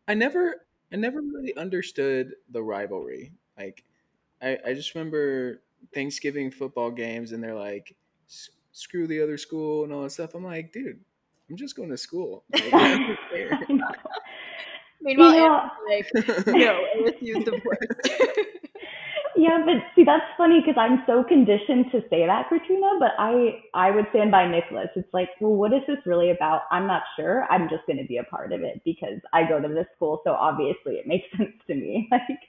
[0.08, 3.32] I never I never really understood the rivalry.
[3.58, 3.84] Like,
[4.42, 7.94] I I just remember Thanksgiving football games, and they're like,
[8.72, 10.34] "Screw the other school" and all that stuff.
[10.34, 11.00] I'm like, dude,
[11.50, 12.44] I'm just going to school.
[12.52, 12.72] Like,
[15.00, 15.68] Meanwhile, yeah.
[15.86, 16.06] like,
[16.46, 18.33] no, ASU's the worst.
[19.44, 22.92] Yeah, but see, that's funny because I'm so conditioned to say that, Katrina.
[22.98, 24.88] But I, I would stand by Nicholas.
[24.96, 26.62] It's like, well, what is this really about?
[26.70, 27.44] I'm not sure.
[27.50, 30.22] I'm just going to be a part of it because I go to this school,
[30.24, 32.08] so obviously it makes sense to me.
[32.10, 32.40] Like,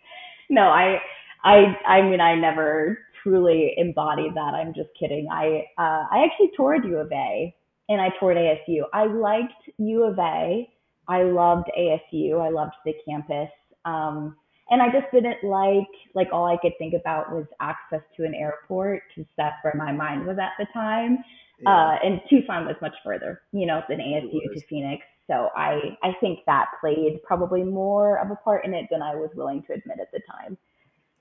[0.50, 1.00] no, I,
[1.44, 4.54] I, I mean, I never truly embodied that.
[4.56, 5.28] I'm just kidding.
[5.30, 7.54] I, uh, I actually toured U of A
[7.90, 8.84] and I toured ASU.
[8.94, 10.70] I liked U of A.
[11.10, 12.40] I loved ASU.
[12.40, 13.50] I loved the campus.
[13.84, 14.38] Um,
[14.70, 18.34] and I just didn't like like all I could think about was access to an
[18.34, 21.20] airport because that's where my mind was at the time.
[21.60, 21.70] Yeah.
[21.70, 25.06] Uh, and Tucson was much further, you know, than ASU to Phoenix.
[25.28, 29.16] So I I think that played probably more of a part in it than I
[29.16, 30.58] was willing to admit at the time.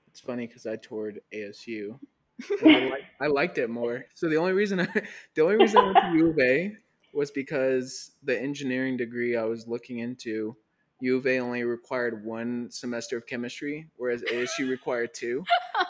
[0.07, 1.99] It's funny because I toured ASU
[2.65, 4.05] I, like, I, liked it more.
[4.13, 4.87] So the only reason I,
[5.35, 6.75] the only reason I went to U of A
[7.13, 10.55] was because the engineering degree I was looking into,
[11.01, 15.43] U of A only required one semester of chemistry, whereas ASU required two.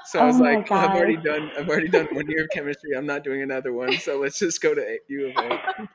[0.06, 2.44] So I oh was oh like, oh, I've already done, I've already done one year
[2.44, 2.92] of chemistry.
[2.96, 3.94] I'm not doing another one.
[4.00, 5.50] So let's just go to U of A.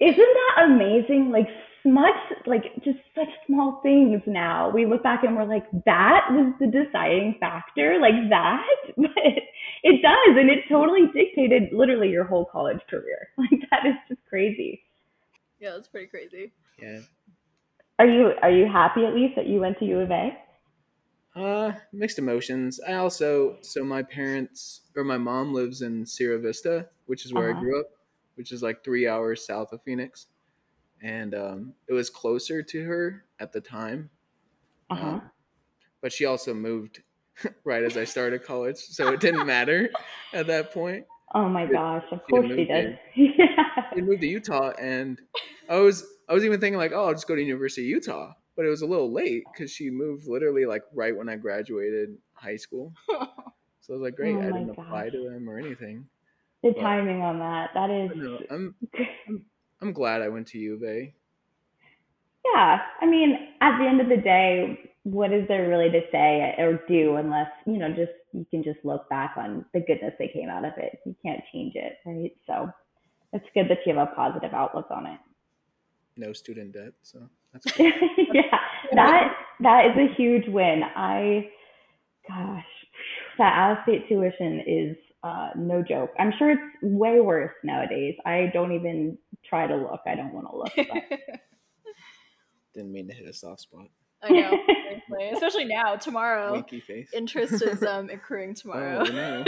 [0.00, 1.30] Isn't that amazing?
[1.32, 1.48] Like
[1.84, 2.14] much,
[2.46, 4.20] like just such small things.
[4.26, 8.66] Now we look back and we're like, that was the deciding factor, like that.
[8.96, 9.42] But
[9.82, 13.28] it does, and it totally dictated literally your whole college career.
[13.38, 14.82] Like that is just crazy.
[15.60, 16.52] Yeah, that's pretty crazy.
[16.80, 17.00] Yeah.
[17.98, 20.36] Are you are you happy at least that you went to U of A?
[21.34, 22.80] Uh, mixed emotions.
[22.86, 27.50] I also so my parents or my mom lives in Sierra Vista, which is where
[27.50, 27.58] uh-huh.
[27.58, 27.86] I grew up,
[28.36, 30.26] which is like three hours south of Phoenix,
[31.02, 34.10] and um, it was closer to her at the time.
[34.90, 35.06] Uh-huh.
[35.06, 35.22] Um,
[36.02, 37.02] but she also moved
[37.64, 39.90] right as I started college, so it didn't matter
[40.32, 41.04] at that point.
[41.34, 42.04] Oh my gosh!
[42.12, 42.98] Of course she did.
[43.14, 43.64] yeah.
[43.94, 45.20] She moved to Utah, and
[45.68, 48.32] I was I was even thinking like, oh, I'll just go to University of Utah,
[48.56, 52.16] but it was a little late because she moved literally like right when I graduated
[52.34, 52.92] high school.
[53.88, 54.84] Oh so I was like, great, oh I didn't gosh.
[54.84, 56.08] apply to them or anything.
[56.64, 58.10] The but, timing on that, that is.
[58.16, 58.74] No, I'm,
[59.28, 59.44] I'm
[59.80, 61.14] I'm glad I went to U of A.
[62.52, 66.52] Yeah, I mean, at the end of the day, what is there really to say
[66.58, 70.32] or do unless you know just you can just look back on the goodness that
[70.32, 72.68] came out of it you can't change it right so
[73.32, 75.20] it's good that you have a positive outlook on it
[76.16, 77.18] no student debt so
[77.52, 78.58] that's yeah
[78.92, 81.48] that that is a huge win i
[82.28, 82.64] gosh
[83.38, 88.14] that out of state tuition is uh, no joke i'm sure it's way worse nowadays
[88.24, 91.18] i don't even try to look i don't want to look but.
[92.74, 93.86] didn't mean to hit a soft spot
[94.22, 94.58] I know,
[95.34, 95.96] especially now.
[95.96, 96.64] Tomorrow,
[97.12, 99.04] interest is um accruing tomorrow.
[99.06, 99.44] Oh, no.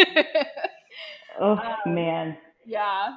[1.40, 2.36] oh um, man.
[2.66, 3.14] Yeah.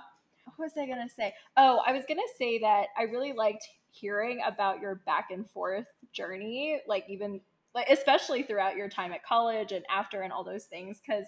[0.62, 1.34] Was I gonna say?
[1.58, 5.88] Oh, I was gonna say that I really liked hearing about your back and forth
[6.14, 7.42] journey, like even
[7.74, 11.26] like especially throughout your time at college and after and all those things, because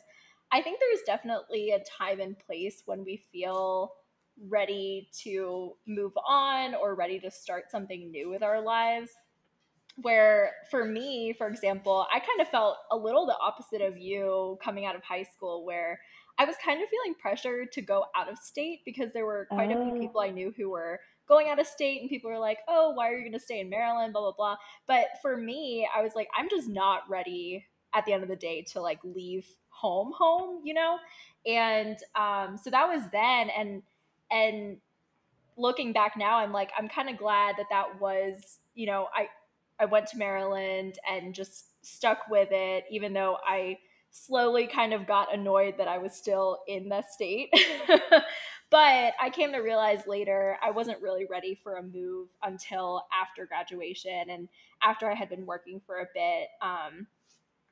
[0.51, 3.93] I think there's definitely a time and place when we feel
[4.49, 9.11] ready to move on or ready to start something new with our lives
[10.01, 14.57] where for me for example i kind of felt a little the opposite of you
[14.63, 15.99] coming out of high school where
[16.37, 19.71] i was kind of feeling pressure to go out of state because there were quite
[19.71, 19.81] oh.
[19.81, 22.59] a few people i knew who were going out of state and people were like
[22.67, 24.13] oh why are you going to stay in maryland?
[24.13, 24.55] blah blah blah.
[24.87, 28.35] But for me i was like i'm just not ready at the end of the
[28.35, 30.97] day to like leave home home you know?
[31.45, 33.83] And um so that was then and
[34.31, 34.77] and
[35.55, 39.27] looking back now i'm like i'm kind of glad that that was you know i
[39.79, 43.77] I went to Maryland and just stuck with it, even though I
[44.13, 47.49] slowly kind of got annoyed that I was still in the state.
[48.69, 53.45] but I came to realize later I wasn't really ready for a move until after
[53.45, 54.47] graduation and
[54.81, 57.07] after I had been working for a bit um,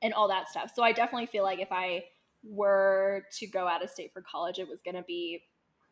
[0.01, 0.71] and all that stuff.
[0.75, 2.05] So I definitely feel like if I
[2.43, 5.43] were to go out of state for college, it was going to be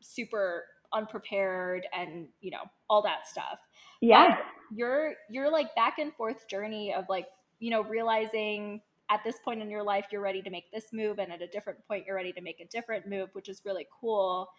[0.01, 3.59] super unprepared and, you know, all that stuff.
[4.01, 4.35] Yeah.
[4.35, 7.27] But your your like back and forth journey of like
[7.59, 11.19] you know realizing at this point in your life you're ready to make this move
[11.19, 13.87] and at a different point you're ready to make a different move which is really
[13.99, 14.49] cool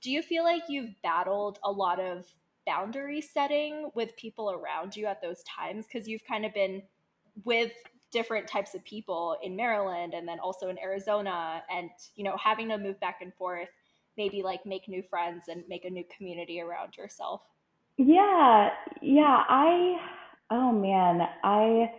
[0.00, 2.24] do you feel like you've battled a lot of
[2.66, 6.82] boundary setting with people around you at those times because you've kind of been
[7.44, 7.72] with
[8.10, 12.68] different types of people in Maryland and then also in Arizona and you know having
[12.68, 13.68] to move back and forth
[14.16, 17.42] maybe like make new friends and make a new community around yourself
[17.98, 18.70] yeah,
[19.02, 19.42] yeah.
[19.48, 19.96] I,
[20.52, 21.90] oh man, I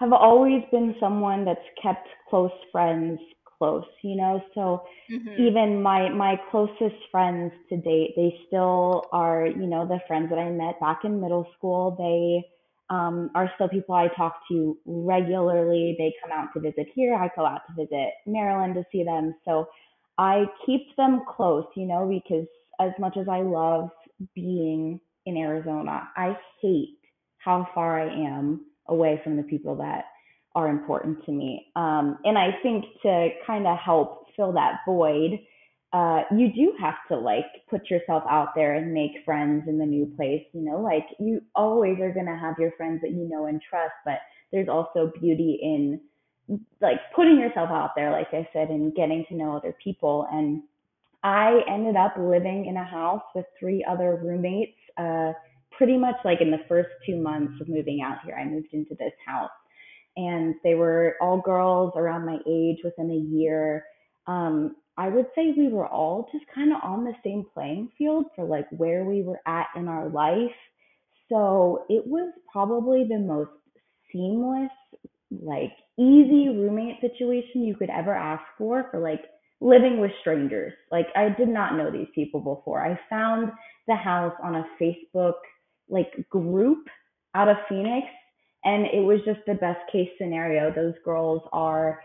[0.00, 3.20] have always been someone that's kept close friends
[3.58, 4.42] close, you know.
[4.54, 5.42] So mm-hmm.
[5.42, 10.38] even my my closest friends to date, they still are, you know, the friends that
[10.38, 11.94] I met back in middle school.
[11.98, 12.48] They
[12.94, 15.94] um, are still people I talk to regularly.
[15.98, 17.14] They come out to visit here.
[17.14, 19.34] I go out to visit Maryland to see them.
[19.44, 19.68] So
[20.18, 22.46] I keep them close, you know, because
[22.80, 23.90] as much as I love
[24.34, 26.08] being in Arizona.
[26.16, 26.98] I hate
[27.38, 30.04] how far I am away from the people that
[30.54, 31.66] are important to me.
[31.76, 35.38] Um, and I think to kind of help fill that void,
[35.92, 39.86] uh, you do have to like put yourself out there and make friends in the
[39.86, 40.44] new place.
[40.52, 43.60] You know, like you always are going to have your friends that you know and
[43.68, 44.18] trust, but
[44.52, 46.00] there's also beauty in
[46.80, 50.26] like putting yourself out there, like I said, and getting to know other people.
[50.32, 50.62] And
[51.22, 55.32] I ended up living in a house with three other roommates uh,
[55.80, 58.36] pretty much like in the first two months of moving out here.
[58.38, 59.48] I moved into this house,
[60.14, 63.82] and they were all girls around my age within a year.
[64.26, 68.26] um, I would say we were all just kind of on the same playing field
[68.36, 70.54] for like where we were at in our life.
[71.30, 73.50] So it was probably the most
[74.12, 74.70] seamless,
[75.30, 79.22] like easy roommate situation you could ever ask for for like
[79.60, 80.74] living with strangers.
[80.92, 82.84] Like I did not know these people before.
[82.84, 83.50] I found
[83.88, 85.40] the house on a Facebook
[85.90, 86.86] like group
[87.34, 88.06] out of Phoenix
[88.64, 90.72] and it was just the best case scenario.
[90.72, 92.00] Those girls are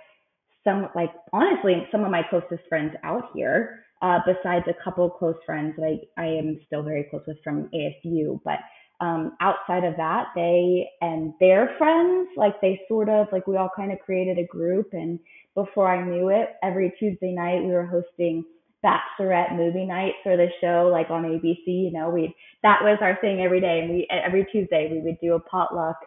[0.64, 3.82] some like honestly some of my closest friends out here.
[4.02, 7.70] Uh, besides a couple close friends that I, I am still very close with from
[7.74, 8.60] ASU, but
[9.02, 13.70] um, outside of that, they and their friends, like they sort of like we all
[13.76, 14.90] kind of created a group.
[14.94, 15.20] And
[15.54, 18.44] before I knew it, every Tuesday night we were hosting
[18.86, 21.66] bachelorette movie night for the show, like on ABC.
[21.66, 25.20] You know, we that was our thing every day, and we every Tuesday we would
[25.20, 25.98] do a potluck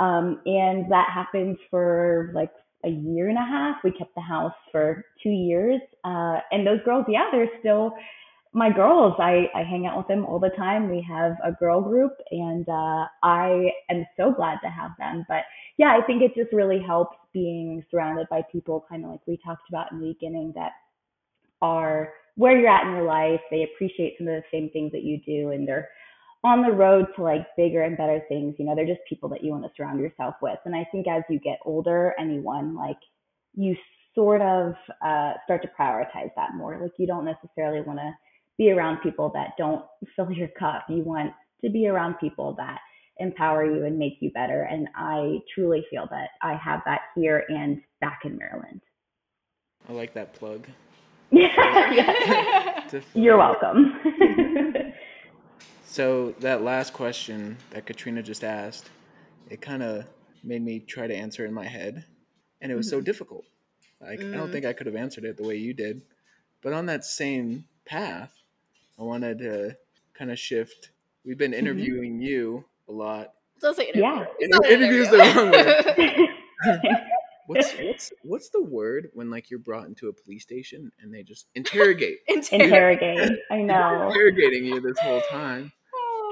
[0.00, 2.50] um, and that happened for like
[2.84, 3.76] a year and a half.
[3.84, 5.80] We kept the house for two years.
[6.04, 7.92] Uh, and those girls, yeah, they're still
[8.54, 9.14] my girls.
[9.18, 10.90] I, I hang out with them all the time.
[10.90, 15.26] We have a girl group and uh, I am so glad to have them.
[15.28, 15.42] But
[15.76, 19.38] yeah, I think it just really helps being surrounded by people, kind of like we
[19.44, 20.72] talked about in the beginning, that
[21.62, 23.40] are where you're at in your life.
[23.50, 25.88] They appreciate some of the same things that you do and they're
[26.42, 28.54] on the road to like bigger and better things.
[28.58, 30.58] You know, they're just people that you want to surround yourself with.
[30.64, 32.96] And I think as you get older, anyone like
[33.54, 33.76] you
[34.14, 36.78] sort of uh, start to prioritize that more.
[36.80, 38.12] Like you don't necessarily want to
[38.58, 39.84] be around people that don't
[40.16, 40.86] fill your cup.
[40.88, 41.32] You want
[41.62, 42.78] to be around people that
[43.18, 44.62] empower you and make you better.
[44.62, 48.80] And I truly feel that I have that here and back in Maryland.
[49.88, 50.66] I like that plug.
[51.32, 52.90] Yeah.
[53.14, 53.94] You're welcome.
[55.90, 58.88] So that last question that Katrina just asked,
[59.48, 60.04] it kind of
[60.44, 62.04] made me try to answer in my head,
[62.60, 62.98] and it was mm-hmm.
[62.98, 63.44] so difficult.
[64.00, 64.32] Like mm.
[64.32, 64.52] I don't mm.
[64.52, 66.02] think I could have answered it the way you did.
[66.62, 68.32] But on that same path,
[69.00, 69.76] I wanted to
[70.14, 70.90] kind of shift.
[71.24, 71.58] We've been mm-hmm.
[71.58, 72.22] interviewing mm-hmm.
[72.22, 73.32] you a lot.
[73.60, 74.02] Don't say interview.
[74.02, 76.96] Yeah, Inter- interviews the wrong way.
[77.50, 81.22] what's what's what's the word when like you're brought into a police station and they
[81.22, 82.18] just interrogate?
[82.28, 83.38] interrogate.
[83.50, 84.08] I know.
[84.08, 85.72] Interrogating you this whole time.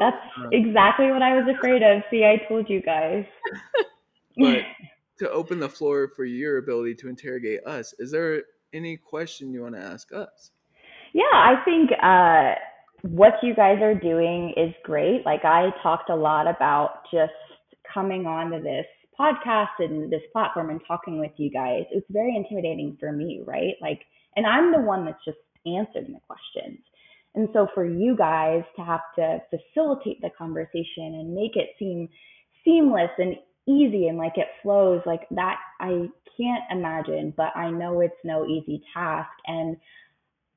[0.01, 0.17] That's
[0.53, 2.03] exactly what I was afraid of.
[2.09, 3.25] See, I told you guys.
[4.37, 4.61] but
[5.19, 8.43] to open the floor for your ability to interrogate us, is there
[8.73, 10.53] any question you want to ask us?
[11.15, 12.55] Yeah, I think uh,
[13.03, 15.27] what you guys are doing is great.
[15.27, 17.33] Like, I talked a lot about just
[17.93, 18.87] coming onto this
[19.19, 21.85] podcast and this platform and talking with you guys.
[21.91, 23.75] It's very intimidating for me, right?
[23.81, 24.01] Like,
[24.37, 26.79] and I'm the one that's just answering the questions.
[27.35, 32.09] And so for you guys to have to facilitate the conversation and make it seem
[32.65, 38.01] seamless and easy and like it flows like that, I can't imagine, but I know
[38.01, 39.31] it's no easy task.
[39.47, 39.77] And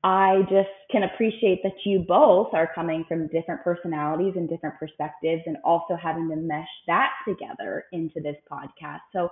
[0.04, 5.42] I just can appreciate that you both are coming from different personalities and different perspectives
[5.46, 9.00] and also having to mesh that together into this podcast.
[9.12, 9.30] So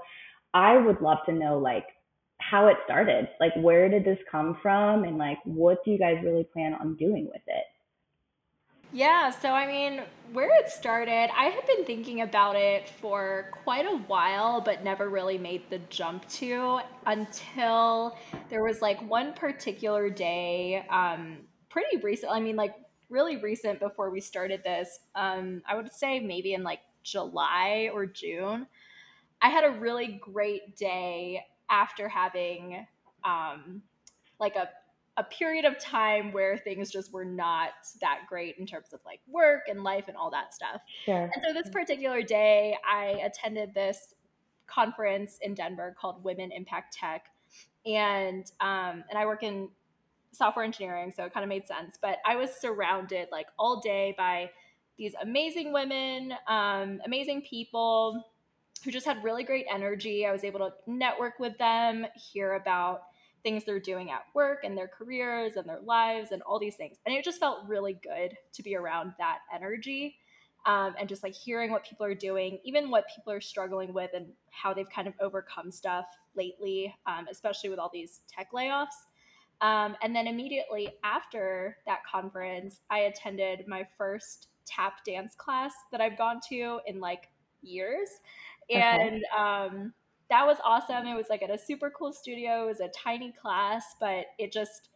[0.54, 1.86] I would love to know like
[2.38, 3.28] how it started.
[3.40, 5.04] Like, where did this come from?
[5.04, 7.64] And like, what do you guys really plan on doing with it?
[8.92, 13.86] Yeah, so I mean, where it started, I had been thinking about it for quite
[13.86, 18.16] a while, but never really made the jump to until
[18.48, 21.38] there was like one particular day, um,
[21.68, 22.32] pretty recent.
[22.32, 22.74] I mean, like
[23.08, 24.98] really recent before we started this.
[25.14, 28.66] Um, I would say maybe in like July or June.
[29.40, 32.86] I had a really great day after having
[33.24, 33.82] um,
[34.40, 34.68] like a
[35.20, 39.20] a period of time where things just were not that great in terms of like
[39.28, 40.80] work and life and all that stuff.
[41.04, 41.30] Sure.
[41.32, 44.14] And so this particular day, I attended this
[44.66, 47.26] conference in Denver called Women Impact Tech,
[47.84, 49.68] and um, and I work in
[50.32, 51.98] software engineering, so it kind of made sense.
[52.00, 54.50] But I was surrounded like all day by
[54.96, 58.24] these amazing women, um, amazing people
[58.84, 60.24] who just had really great energy.
[60.26, 63.02] I was able to network with them, hear about
[63.42, 66.96] things they're doing at work and their careers and their lives and all these things.
[67.06, 70.16] And it just felt really good to be around that energy
[70.66, 74.10] um, and just like hearing what people are doing, even what people are struggling with
[74.14, 79.06] and how they've kind of overcome stuff lately, um, especially with all these tech layoffs.
[79.62, 86.00] Um, and then immediately after that conference, I attended my first tap dance class that
[86.00, 87.28] I've gone to in like
[87.62, 88.08] years
[88.70, 89.42] and okay.
[89.42, 89.92] um,
[90.30, 91.06] that was awesome.
[91.06, 92.64] It was like at a super cool studio.
[92.64, 94.88] It was a tiny class, but it just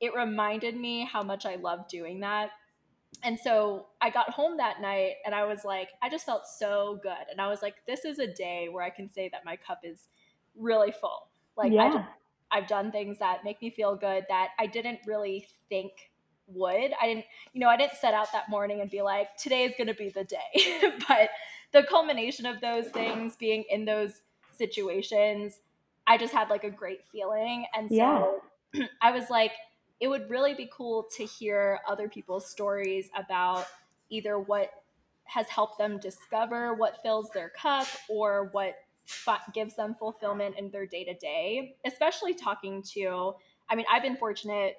[0.00, 2.50] it reminded me how much I love doing that.
[3.22, 6.98] And so I got home that night and I was like, I just felt so
[7.02, 7.26] good.
[7.30, 9.80] And I was like, this is a day where I can say that my cup
[9.84, 10.06] is
[10.56, 11.28] really full.
[11.56, 11.82] Like yeah.
[11.82, 12.08] I just
[12.52, 15.92] I've done things that make me feel good that I didn't really think
[16.48, 16.92] would.
[17.00, 19.72] I didn't, you know, I didn't set out that morning and be like, today is
[19.78, 20.92] going to be the day.
[21.08, 21.30] but
[21.72, 24.22] the culmination of those things, being in those
[24.60, 25.58] situations,
[26.06, 27.66] I just had like a great feeling.
[27.74, 28.40] And so
[28.74, 28.86] yeah.
[29.02, 29.52] I was like,
[30.00, 33.66] it would really be cool to hear other people's stories about
[34.10, 34.70] either what
[35.24, 38.74] has helped them discover what fills their cup or what
[39.54, 43.34] gives them fulfillment in their day to day, especially talking to,
[43.68, 44.76] I mean, I've been fortunate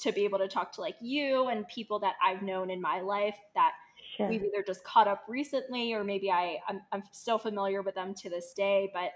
[0.00, 3.00] to be able to talk to like you and people that I've known in my
[3.00, 3.72] life that
[4.16, 4.28] sure.
[4.28, 8.14] we've either just caught up recently or maybe I, I'm, I'm still familiar with them
[8.14, 9.10] to this day, but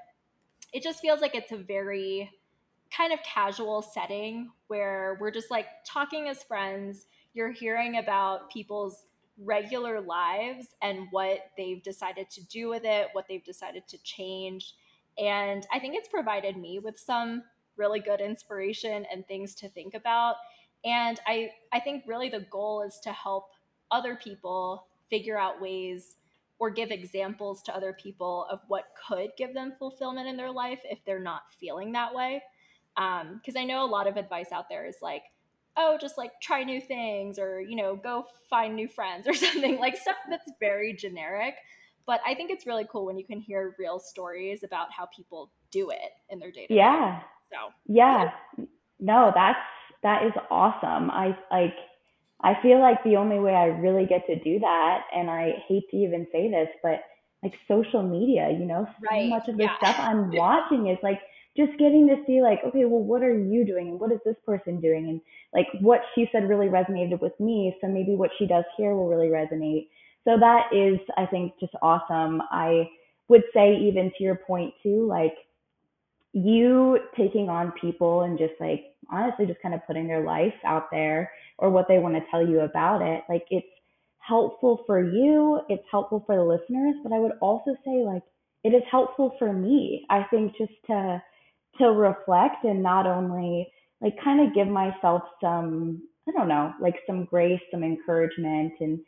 [0.72, 2.30] it just feels like it's a very
[2.96, 7.07] kind of casual setting where we're just like talking as friends.
[7.34, 9.05] You're hearing about people's
[9.38, 14.74] regular lives and what they've decided to do with it, what they've decided to change.
[15.18, 17.42] And I think it's provided me with some
[17.76, 20.36] really good inspiration and things to think about.
[20.84, 23.51] And I, I think really the goal is to help
[23.90, 26.16] other people figure out ways
[26.59, 30.80] or give examples to other people of what could give them fulfillment in their life
[30.84, 32.42] if they're not feeling that way.
[32.96, 35.22] Because um, I know a lot of advice out there is like,
[35.76, 39.78] oh, just like try new things or, you know, go find new friends or something
[39.78, 41.54] like stuff that's very generic.
[42.06, 45.52] But I think it's really cool when you can hear real stories about how people
[45.70, 46.76] do it in their day to day.
[46.76, 47.20] Yeah.
[47.50, 48.30] So, yeah.
[48.98, 49.59] No, that's,
[50.02, 51.11] that is awesome.
[51.11, 51.74] I like,
[52.43, 55.91] I feel like the only way I really get to do that, and I hate
[55.91, 57.01] to even say this, but
[57.43, 59.28] like social media, you know, so right.
[59.28, 59.76] much of the yeah.
[59.78, 61.20] stuff I'm watching is like
[61.57, 64.36] just getting to see like, okay, well, what are you doing and what is this
[64.47, 65.09] person doing?
[65.09, 65.20] And
[65.53, 67.76] like what she said really resonated with me.
[67.80, 69.89] So maybe what she does here will really resonate.
[70.24, 72.43] So that is, I think, just awesome.
[72.51, 72.89] I
[73.28, 75.34] would say even to your point too, like
[76.32, 80.90] you taking on people and just like honestly just kind of putting their life out
[80.90, 83.24] there or what they want to tell you about it.
[83.28, 83.66] Like it's
[84.18, 88.22] helpful for you, it's helpful for the listeners, but I would also say like
[88.64, 90.04] it is helpful for me.
[90.11, 91.22] I think just to
[91.78, 93.68] to reflect and not only
[94.00, 99.00] like kind of give myself some I don't know, like some grace, some encouragement and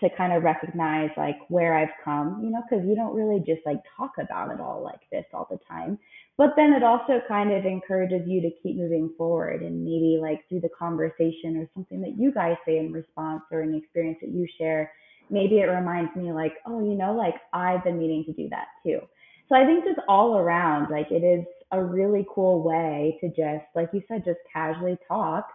[0.00, 3.60] to kind of recognize like where I've come, you know, because you don't really just
[3.66, 5.98] like talk about it all like this all the time.
[6.38, 10.48] But then it also kind of encourages you to keep moving forward and maybe like
[10.48, 14.30] through the conversation or something that you guys say in response or an experience that
[14.30, 14.90] you share,
[15.30, 18.68] maybe it reminds me like, oh, you know, like I've been meaning to do that
[18.84, 19.00] too.
[19.48, 23.66] So I think just all around, like it is a really cool way to just,
[23.74, 25.48] like you said, just casually talk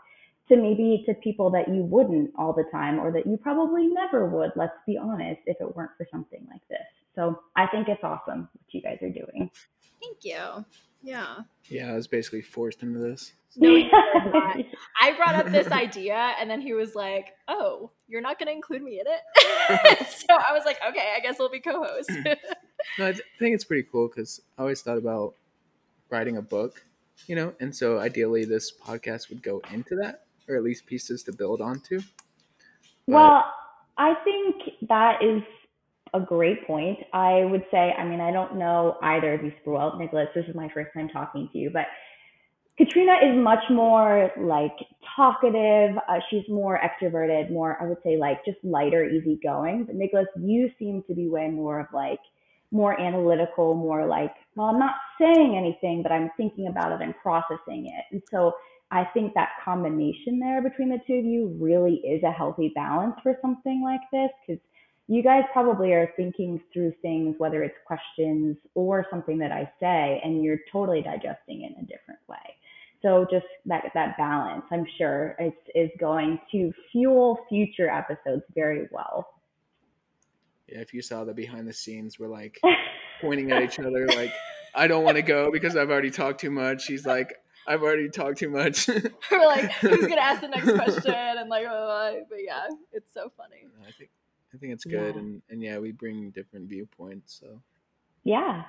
[0.50, 4.28] to maybe to people that you wouldn't all the time or that you probably never
[4.28, 6.80] would, let's be honest, if it weren't for something like this.
[7.18, 9.50] So I think it's awesome what you guys are doing.
[10.00, 10.66] Thank you.
[11.02, 11.38] Yeah.
[11.68, 13.34] Yeah, I was basically forced into this.
[13.56, 13.74] No,
[15.02, 18.54] I brought up this idea, and then he was like, "Oh, you're not going to
[18.54, 22.14] include me in it." so I was like, "Okay, I guess we'll be co-hosts."
[23.00, 25.34] no, I think it's pretty cool because I always thought about
[26.12, 26.86] writing a book,
[27.26, 31.24] you know, and so ideally this podcast would go into that, or at least pieces
[31.24, 32.00] to build onto.
[33.08, 33.54] But, well,
[33.98, 34.56] I think
[34.88, 35.42] that is
[36.14, 37.00] a great point.
[37.14, 39.98] I would say, I mean, I don't know either of you super well.
[39.98, 41.86] Nicholas, this is my first time talking to you, but
[42.78, 44.76] Katrina is much more like
[45.16, 45.98] talkative.
[46.08, 49.86] Uh, she's more extroverted, more, I would say, like just lighter, easygoing.
[49.86, 52.20] But Nicholas, you seem to be way more of like,
[52.72, 57.16] more analytical, more like, well, I'm not saying anything, but I'm thinking about it and
[57.24, 58.04] processing it.
[58.12, 58.54] And so
[58.92, 63.16] I think that combination there between the two of you really is a healthy balance
[63.24, 64.62] for something like this because
[65.08, 70.22] you guys probably are thinking through things, whether it's questions or something that I say,
[70.24, 72.38] and you're totally digesting it in a different way.
[73.02, 78.88] So just that that balance, I'm sure, is is going to fuel future episodes very
[78.92, 79.30] well.
[80.68, 82.60] Yeah, if you saw the behind the scenes, we're like
[83.22, 84.34] pointing at each other, like
[84.76, 86.82] I don't want to go because I've already talked too much.
[86.82, 87.34] She's like,
[87.68, 88.88] I've already talked too much.
[89.32, 91.14] we're like, who's gonna ask the next question?
[91.14, 93.68] And like, oh, but yeah, it's so funny.
[93.88, 94.10] I think
[94.58, 95.22] I think it's good, yeah.
[95.22, 97.40] and and yeah, we bring different viewpoints.
[97.40, 97.62] So
[98.24, 98.64] yeah,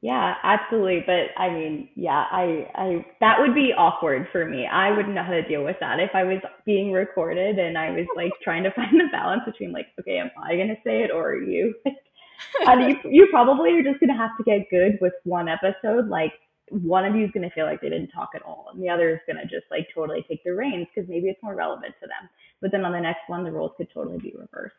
[0.00, 1.04] yeah, absolutely.
[1.06, 4.66] But I mean, yeah, I I that would be awkward for me.
[4.66, 7.90] I wouldn't know how to deal with that if I was being recorded and I
[7.90, 11.10] was like trying to find the balance between like, okay, am I gonna say it
[11.10, 11.74] or are you?
[12.66, 16.32] and you you probably are just gonna have to get good with one episode, like
[16.70, 18.88] one of you is going to feel like they didn't talk at all and the
[18.88, 21.94] other is going to just like totally take the reins because maybe it's more relevant
[22.00, 22.28] to them
[22.62, 24.74] but then on the next one the roles could totally be reversed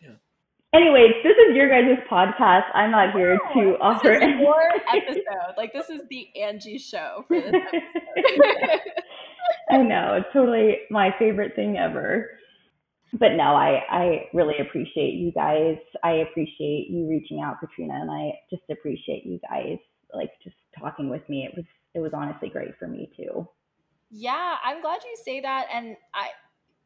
[0.00, 0.14] yeah.
[0.72, 2.64] Anyways, this is your guys' podcast.
[2.74, 5.54] I'm not here to offer this is your episode.
[5.56, 8.80] Like this is the Angie show for this episode.
[9.70, 12.30] I know, it's totally my favorite thing ever.
[13.12, 15.76] But no, I, I really appreciate you guys.
[16.04, 19.78] I appreciate you reaching out, Katrina, and I just appreciate you guys
[20.14, 21.48] like just talking with me.
[21.50, 23.48] It was it was honestly great for me too.
[24.10, 26.28] Yeah, I'm glad you say that and I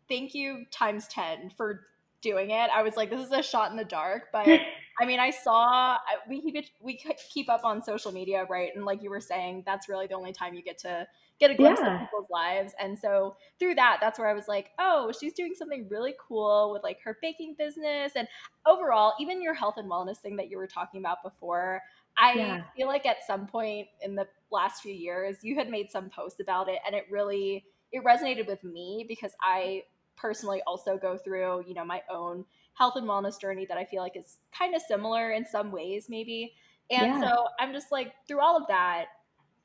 [0.08, 1.80] thank you times 10 for
[2.24, 2.70] doing it.
[2.74, 4.48] I was like, this is a shot in the dark, but
[5.00, 5.98] I mean, I saw
[6.28, 6.98] we keep it, we
[7.32, 8.70] keep up on social media, right?
[8.74, 11.06] And like you were saying, that's really the only time you get to
[11.38, 11.94] get a glimpse yeah.
[11.94, 12.72] of people's lives.
[12.80, 16.72] And so through that, that's where I was like, oh, she's doing something really cool
[16.72, 18.26] with like her baking business and
[18.66, 21.82] overall, even your health and wellness thing that you were talking about before.
[22.16, 22.62] I yeah.
[22.76, 26.40] feel like at some point in the last few years, you had made some posts
[26.40, 29.82] about it, and it really it resonated with me because I
[30.16, 32.44] personally also go through, you know, my own
[32.74, 36.06] health and wellness journey that I feel like is kind of similar in some ways,
[36.08, 36.54] maybe.
[36.90, 37.20] And yeah.
[37.20, 39.06] so I'm just like through all of that,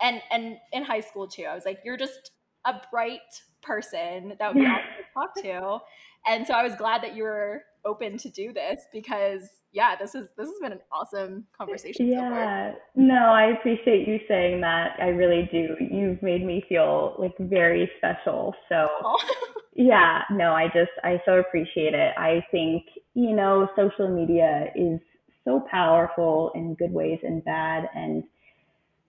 [0.02, 2.32] and and in high school too, I was like, you're just
[2.66, 3.20] a bright
[3.62, 5.80] person that would be awesome to talk to.
[6.26, 10.16] And so I was glad that you were open to do this because yeah, this
[10.16, 12.08] is this has been an awesome conversation.
[12.08, 14.96] Yeah, so no, I appreciate you saying that.
[15.00, 15.76] I really do.
[15.80, 18.54] You've made me feel like very special.
[18.68, 18.88] So
[19.74, 22.14] yeah, no, I just I so appreciate it.
[22.18, 25.00] I think you know social media is
[25.46, 28.24] so powerful in good ways and bad, and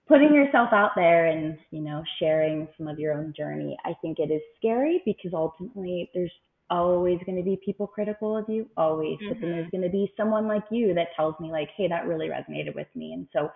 [0.07, 3.77] putting yourself out there and you know sharing some of your own journey.
[3.85, 6.31] I think it is scary because ultimately there's
[6.71, 9.17] always going to be people critical of you, always.
[9.19, 9.29] Mm-hmm.
[9.29, 12.07] But then there's going to be someone like you that tells me, like, hey, that
[12.07, 13.13] really resonated with me.
[13.13, 13.51] And so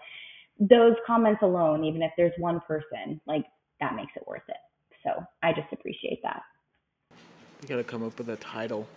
[0.59, 3.45] those comments alone, even if there's one person, like,
[3.79, 4.57] that makes it worth it.
[5.03, 6.41] So I just appreciate that.
[7.61, 8.87] You got to come up with a title.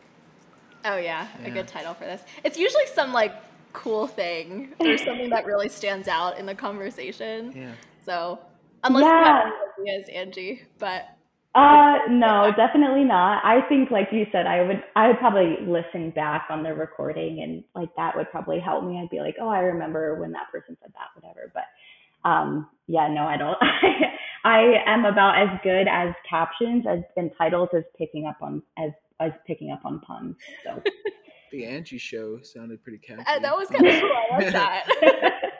[0.84, 2.22] Oh, yeah, yeah, a good title for this.
[2.44, 3.34] It's usually some, like,
[3.72, 7.52] cool thing or something that really stands out in the conversation.
[7.54, 7.72] Yeah.
[8.04, 8.38] So,
[8.84, 9.18] unless yeah.
[9.18, 11.08] you have ideas, Angie, but
[11.54, 13.44] uh, no, definitely not.
[13.44, 17.42] I think, like you said, I would, I would probably listen back on the recording,
[17.42, 19.00] and like that would probably help me.
[19.00, 21.50] I'd be like, oh, I remember when that person said that, whatever.
[21.52, 23.58] But, um, yeah, no, I don't.
[24.44, 28.90] I am about as good as captions as and titles as picking up on as
[29.20, 30.36] as picking up on puns.
[30.64, 30.82] So.
[31.52, 33.22] the Angie Show sounded pretty catchy.
[33.26, 34.10] Uh, that was kind of cool.
[34.32, 34.84] I like that.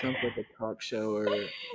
[0.00, 1.28] sounds like a talk show or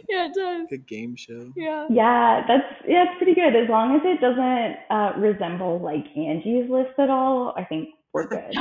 [0.10, 0.68] yeah, it does.
[0.72, 1.52] a game show.
[1.56, 1.86] Yeah.
[1.90, 3.56] Yeah, that's yeah, it's pretty good.
[3.56, 8.28] As long as it doesn't uh, resemble like Angie's list at all, I think we're
[8.28, 8.54] good.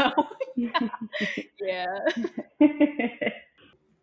[1.61, 1.87] yeah.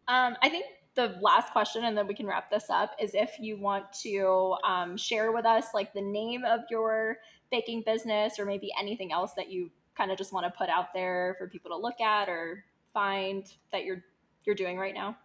[0.08, 0.66] um, I think
[0.96, 4.56] the last question, and then we can wrap this up, is if you want to
[4.68, 7.18] um, share with us like the name of your
[7.50, 10.94] baking business or maybe anything else that you kind of just want to put out
[10.94, 12.64] there for people to look at or
[12.94, 14.04] find that you're
[14.46, 15.16] you're doing right now.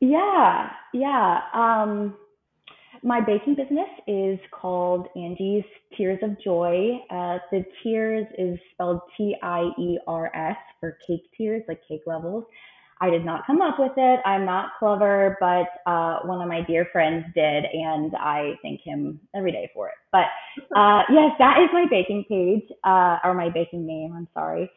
[0.00, 1.40] Yeah, yeah.
[1.52, 2.16] Um,
[3.02, 5.64] my baking business is called Angie's
[5.96, 7.00] tiers of Joy.
[7.10, 12.02] Uh, the tiers is spelled T I E R S for cake tiers like cake
[12.06, 12.44] levels.
[13.02, 14.20] I did not come up with it.
[14.24, 19.20] I'm not clever, but uh, one of my dear friends did, and I thank him
[19.34, 19.94] every day for it.
[20.12, 20.26] But
[20.76, 24.14] uh, yes, that is my baking page, uh, or my baking name.
[24.16, 24.70] I'm sorry.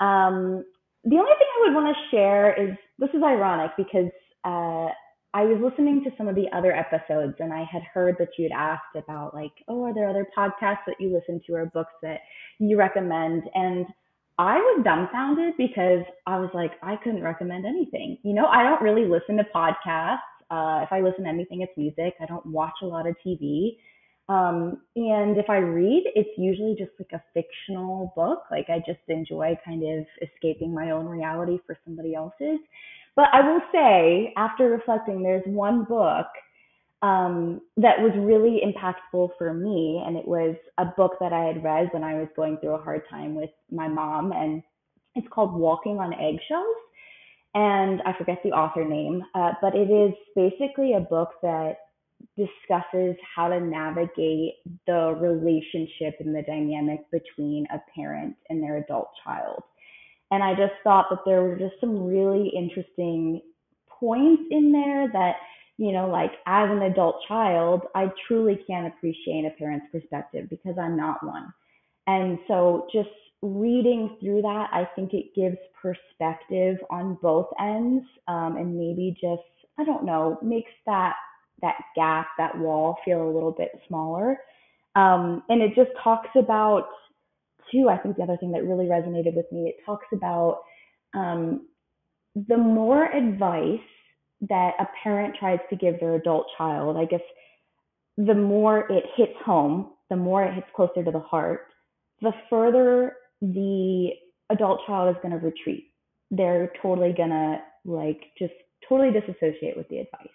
[0.00, 0.64] Um,
[1.04, 4.10] the only thing I would want to share is this is ironic because
[4.44, 4.88] uh,
[5.34, 8.52] I was listening to some of the other episodes and I had heard that you'd
[8.52, 12.20] asked about like, oh, are there other podcasts that you listen to or books that
[12.58, 13.42] you recommend?
[13.54, 13.84] And
[14.38, 18.18] I was dumbfounded because I was like, I couldn't recommend anything.
[18.22, 20.18] You know, I don't really listen to podcasts.
[20.50, 22.14] Uh, if I listen to anything, it's music.
[22.20, 23.78] I don't watch a lot of TV.
[24.28, 28.42] Um, and if I read, it's usually just like a fictional book.
[28.50, 32.58] Like I just enjoy kind of escaping my own reality for somebody else's.
[33.14, 36.26] But I will say, after reflecting, there's one book
[37.02, 41.62] um, that was really impactful for me, and it was a book that I had
[41.62, 44.62] read when I was going through a hard time with my mom, and
[45.14, 46.76] it's called Walking on Eggshells.
[47.54, 51.76] And I forget the author name, uh, but it is basically a book that
[52.36, 54.54] discusses how to navigate
[54.86, 59.62] the relationship and the dynamic between a parent and their adult child.
[60.30, 63.40] And I just thought that there were just some really interesting
[63.88, 65.36] points in there that,
[65.78, 70.76] you know, like as an adult child, I truly can't appreciate a parent's perspective because
[70.80, 71.52] I'm not one.
[72.06, 73.08] And so just
[73.42, 79.42] reading through that, I think it gives perspective on both ends um, and maybe just,
[79.78, 81.14] I don't know, makes that
[81.62, 84.38] that gap, that wall feel a little bit smaller.
[84.94, 86.88] Um, and it just talks about
[87.72, 90.60] too, I think the other thing that really resonated with me, it talks about
[91.14, 91.66] um,
[92.34, 93.80] the more advice
[94.42, 97.20] that a parent tries to give their adult child, I guess
[98.16, 101.68] the more it hits home, the more it hits closer to the heart,
[102.22, 104.10] the further the
[104.50, 105.92] adult child is going to retreat.
[106.30, 108.54] They're totally going to like just
[108.88, 110.28] totally disassociate with the advice.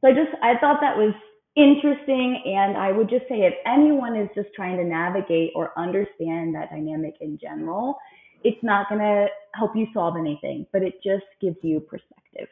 [0.00, 1.14] So I just, I thought that was
[1.56, 2.42] interesting.
[2.44, 6.70] And I would just say if anyone is just trying to navigate or understand that
[6.70, 7.98] dynamic in general,
[8.44, 12.48] it's not going to help you solve anything, but it just gives you perspective.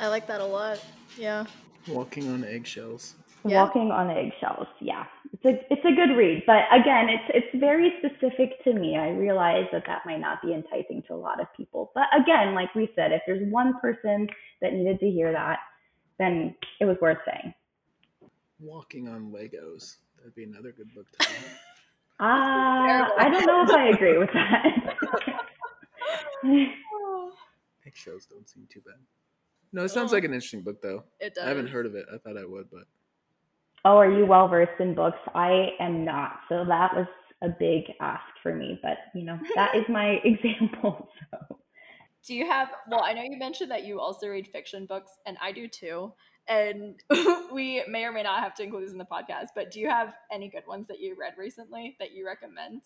[0.00, 0.82] I like that a lot.
[1.16, 1.46] Yeah.
[1.88, 3.14] Walking on eggshells.
[3.44, 3.62] Yeah.
[3.62, 4.66] Walking on eggshells.
[4.80, 5.04] Yeah.
[5.32, 8.96] It's a it's a good read, but again, it's it's very specific to me.
[8.96, 11.92] I realize that that might not be enticing to a lot of people.
[11.94, 14.28] But again, like we said, if there's one person
[14.60, 15.58] that needed to hear that,
[16.18, 17.54] then it was worth saying.
[18.60, 19.96] Walking on Legos.
[20.18, 21.34] That'd be another good book title.
[22.20, 24.64] Uh, I don't know if I agree with that.
[27.86, 28.98] Eggshells don't seem too bad.
[29.72, 31.04] No, it sounds like an um, interesting book, though.
[31.20, 31.44] It does.
[31.44, 32.06] I haven't heard of it.
[32.12, 32.84] I thought I would, but.
[33.84, 35.18] Oh, are you well versed in books?
[35.34, 36.40] I am not.
[36.48, 37.06] So that was
[37.42, 41.08] a big ask for me, but you know, that is my example.
[41.30, 41.58] So.
[42.26, 45.36] Do you have, well, I know you mentioned that you also read fiction books, and
[45.40, 46.12] I do too.
[46.48, 47.00] And
[47.52, 49.88] we may or may not have to include this in the podcast, but do you
[49.88, 52.82] have any good ones that you read recently that you recommend?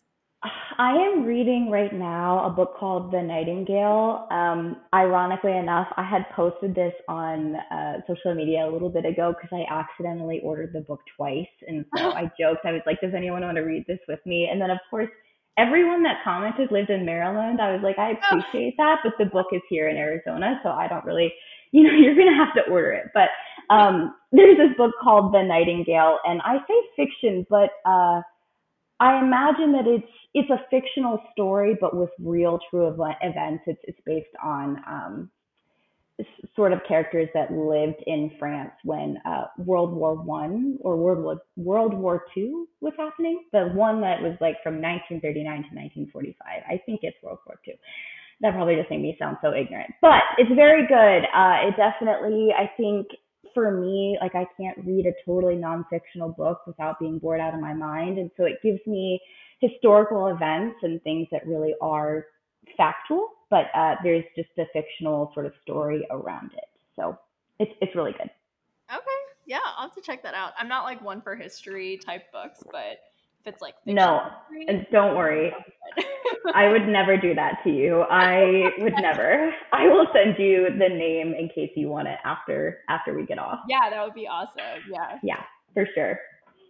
[0.79, 4.27] I am reading right now a book called The Nightingale.
[4.31, 9.33] Um, ironically enough, I had posted this on uh, social media a little bit ago
[9.33, 11.47] because I accidentally ordered the book twice.
[11.69, 14.49] And so I joked, I was like, does anyone want to read this with me?
[14.51, 15.09] And then, of course,
[15.59, 17.61] everyone that commented lived in Maryland.
[17.61, 20.89] I was like, I appreciate that, but the book is here in Arizona, so I
[20.89, 21.33] don't really,
[21.73, 23.11] you know, you're going to have to order it.
[23.15, 23.29] But
[23.73, 28.23] um, there's this book called The Nightingale, and I say fiction, but uh,
[29.03, 33.65] I imagine that it's it's a fictional story, but with real true events.
[33.67, 35.31] It's it's based on um,
[36.55, 41.43] sort of characters that lived in France when uh, World War One or World War
[41.57, 43.43] World War Two was happening.
[43.53, 46.63] The one that was like from 1939 to 1945.
[46.71, 47.75] I think it's World War Two.
[48.41, 51.27] That probably just made me sound so ignorant, but it's very good.
[51.35, 53.09] Uh, it definitely, I think,
[53.55, 57.61] for me, like I can't read a totally non-fictional book without being bored out of
[57.61, 58.19] my mind.
[58.19, 59.21] And so it gives me
[59.61, 62.27] historical events and things that really are
[62.77, 66.65] factual, but uh, there's just a fictional sort of story around it.
[66.97, 67.19] So
[67.59, 68.31] it's it's really good.
[68.93, 70.53] Okay, yeah, I'll have to check that out.
[70.59, 72.99] I'm not like one for history type books, but
[73.45, 74.21] if it's like no,
[74.69, 75.53] and don't worry,
[76.55, 78.03] I would never do that to you.
[78.03, 79.53] I would never.
[79.73, 83.39] I will send you the name in case you want it after after we get
[83.39, 83.61] off.
[83.69, 84.83] Yeah, that would be awesome.
[84.91, 85.19] Yeah.
[85.23, 85.43] Yeah,
[85.75, 86.19] for sure.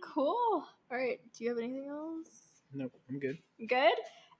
[0.02, 0.34] Cool.
[0.34, 1.20] All right.
[1.36, 2.28] Do you have anything else?
[2.72, 3.38] Nope, I'm good.
[3.68, 3.94] Good.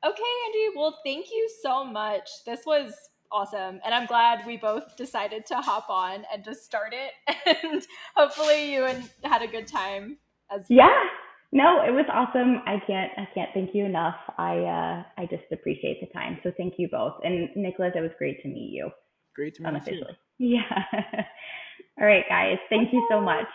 [0.05, 0.76] Okay, Andy.
[0.76, 2.28] Well, thank you so much.
[2.47, 2.95] This was
[3.30, 3.80] awesome.
[3.85, 7.12] And I'm glad we both decided to hop on and just start it.
[7.64, 7.83] And
[8.16, 10.16] hopefully you and had a good time
[10.51, 10.78] as well.
[10.89, 11.05] Yeah.
[11.53, 12.63] No, it was awesome.
[12.67, 14.17] I can't I can't thank you enough.
[14.39, 16.39] I uh I just appreciate the time.
[16.43, 17.15] So thank you both.
[17.23, 18.91] And Nicholas, it was great to meet you.
[19.37, 20.11] Great to meet unofficially.
[20.11, 20.17] you.
[20.39, 20.83] Yeah.
[22.01, 22.57] All right, guys.
[22.69, 23.47] Thank you so much.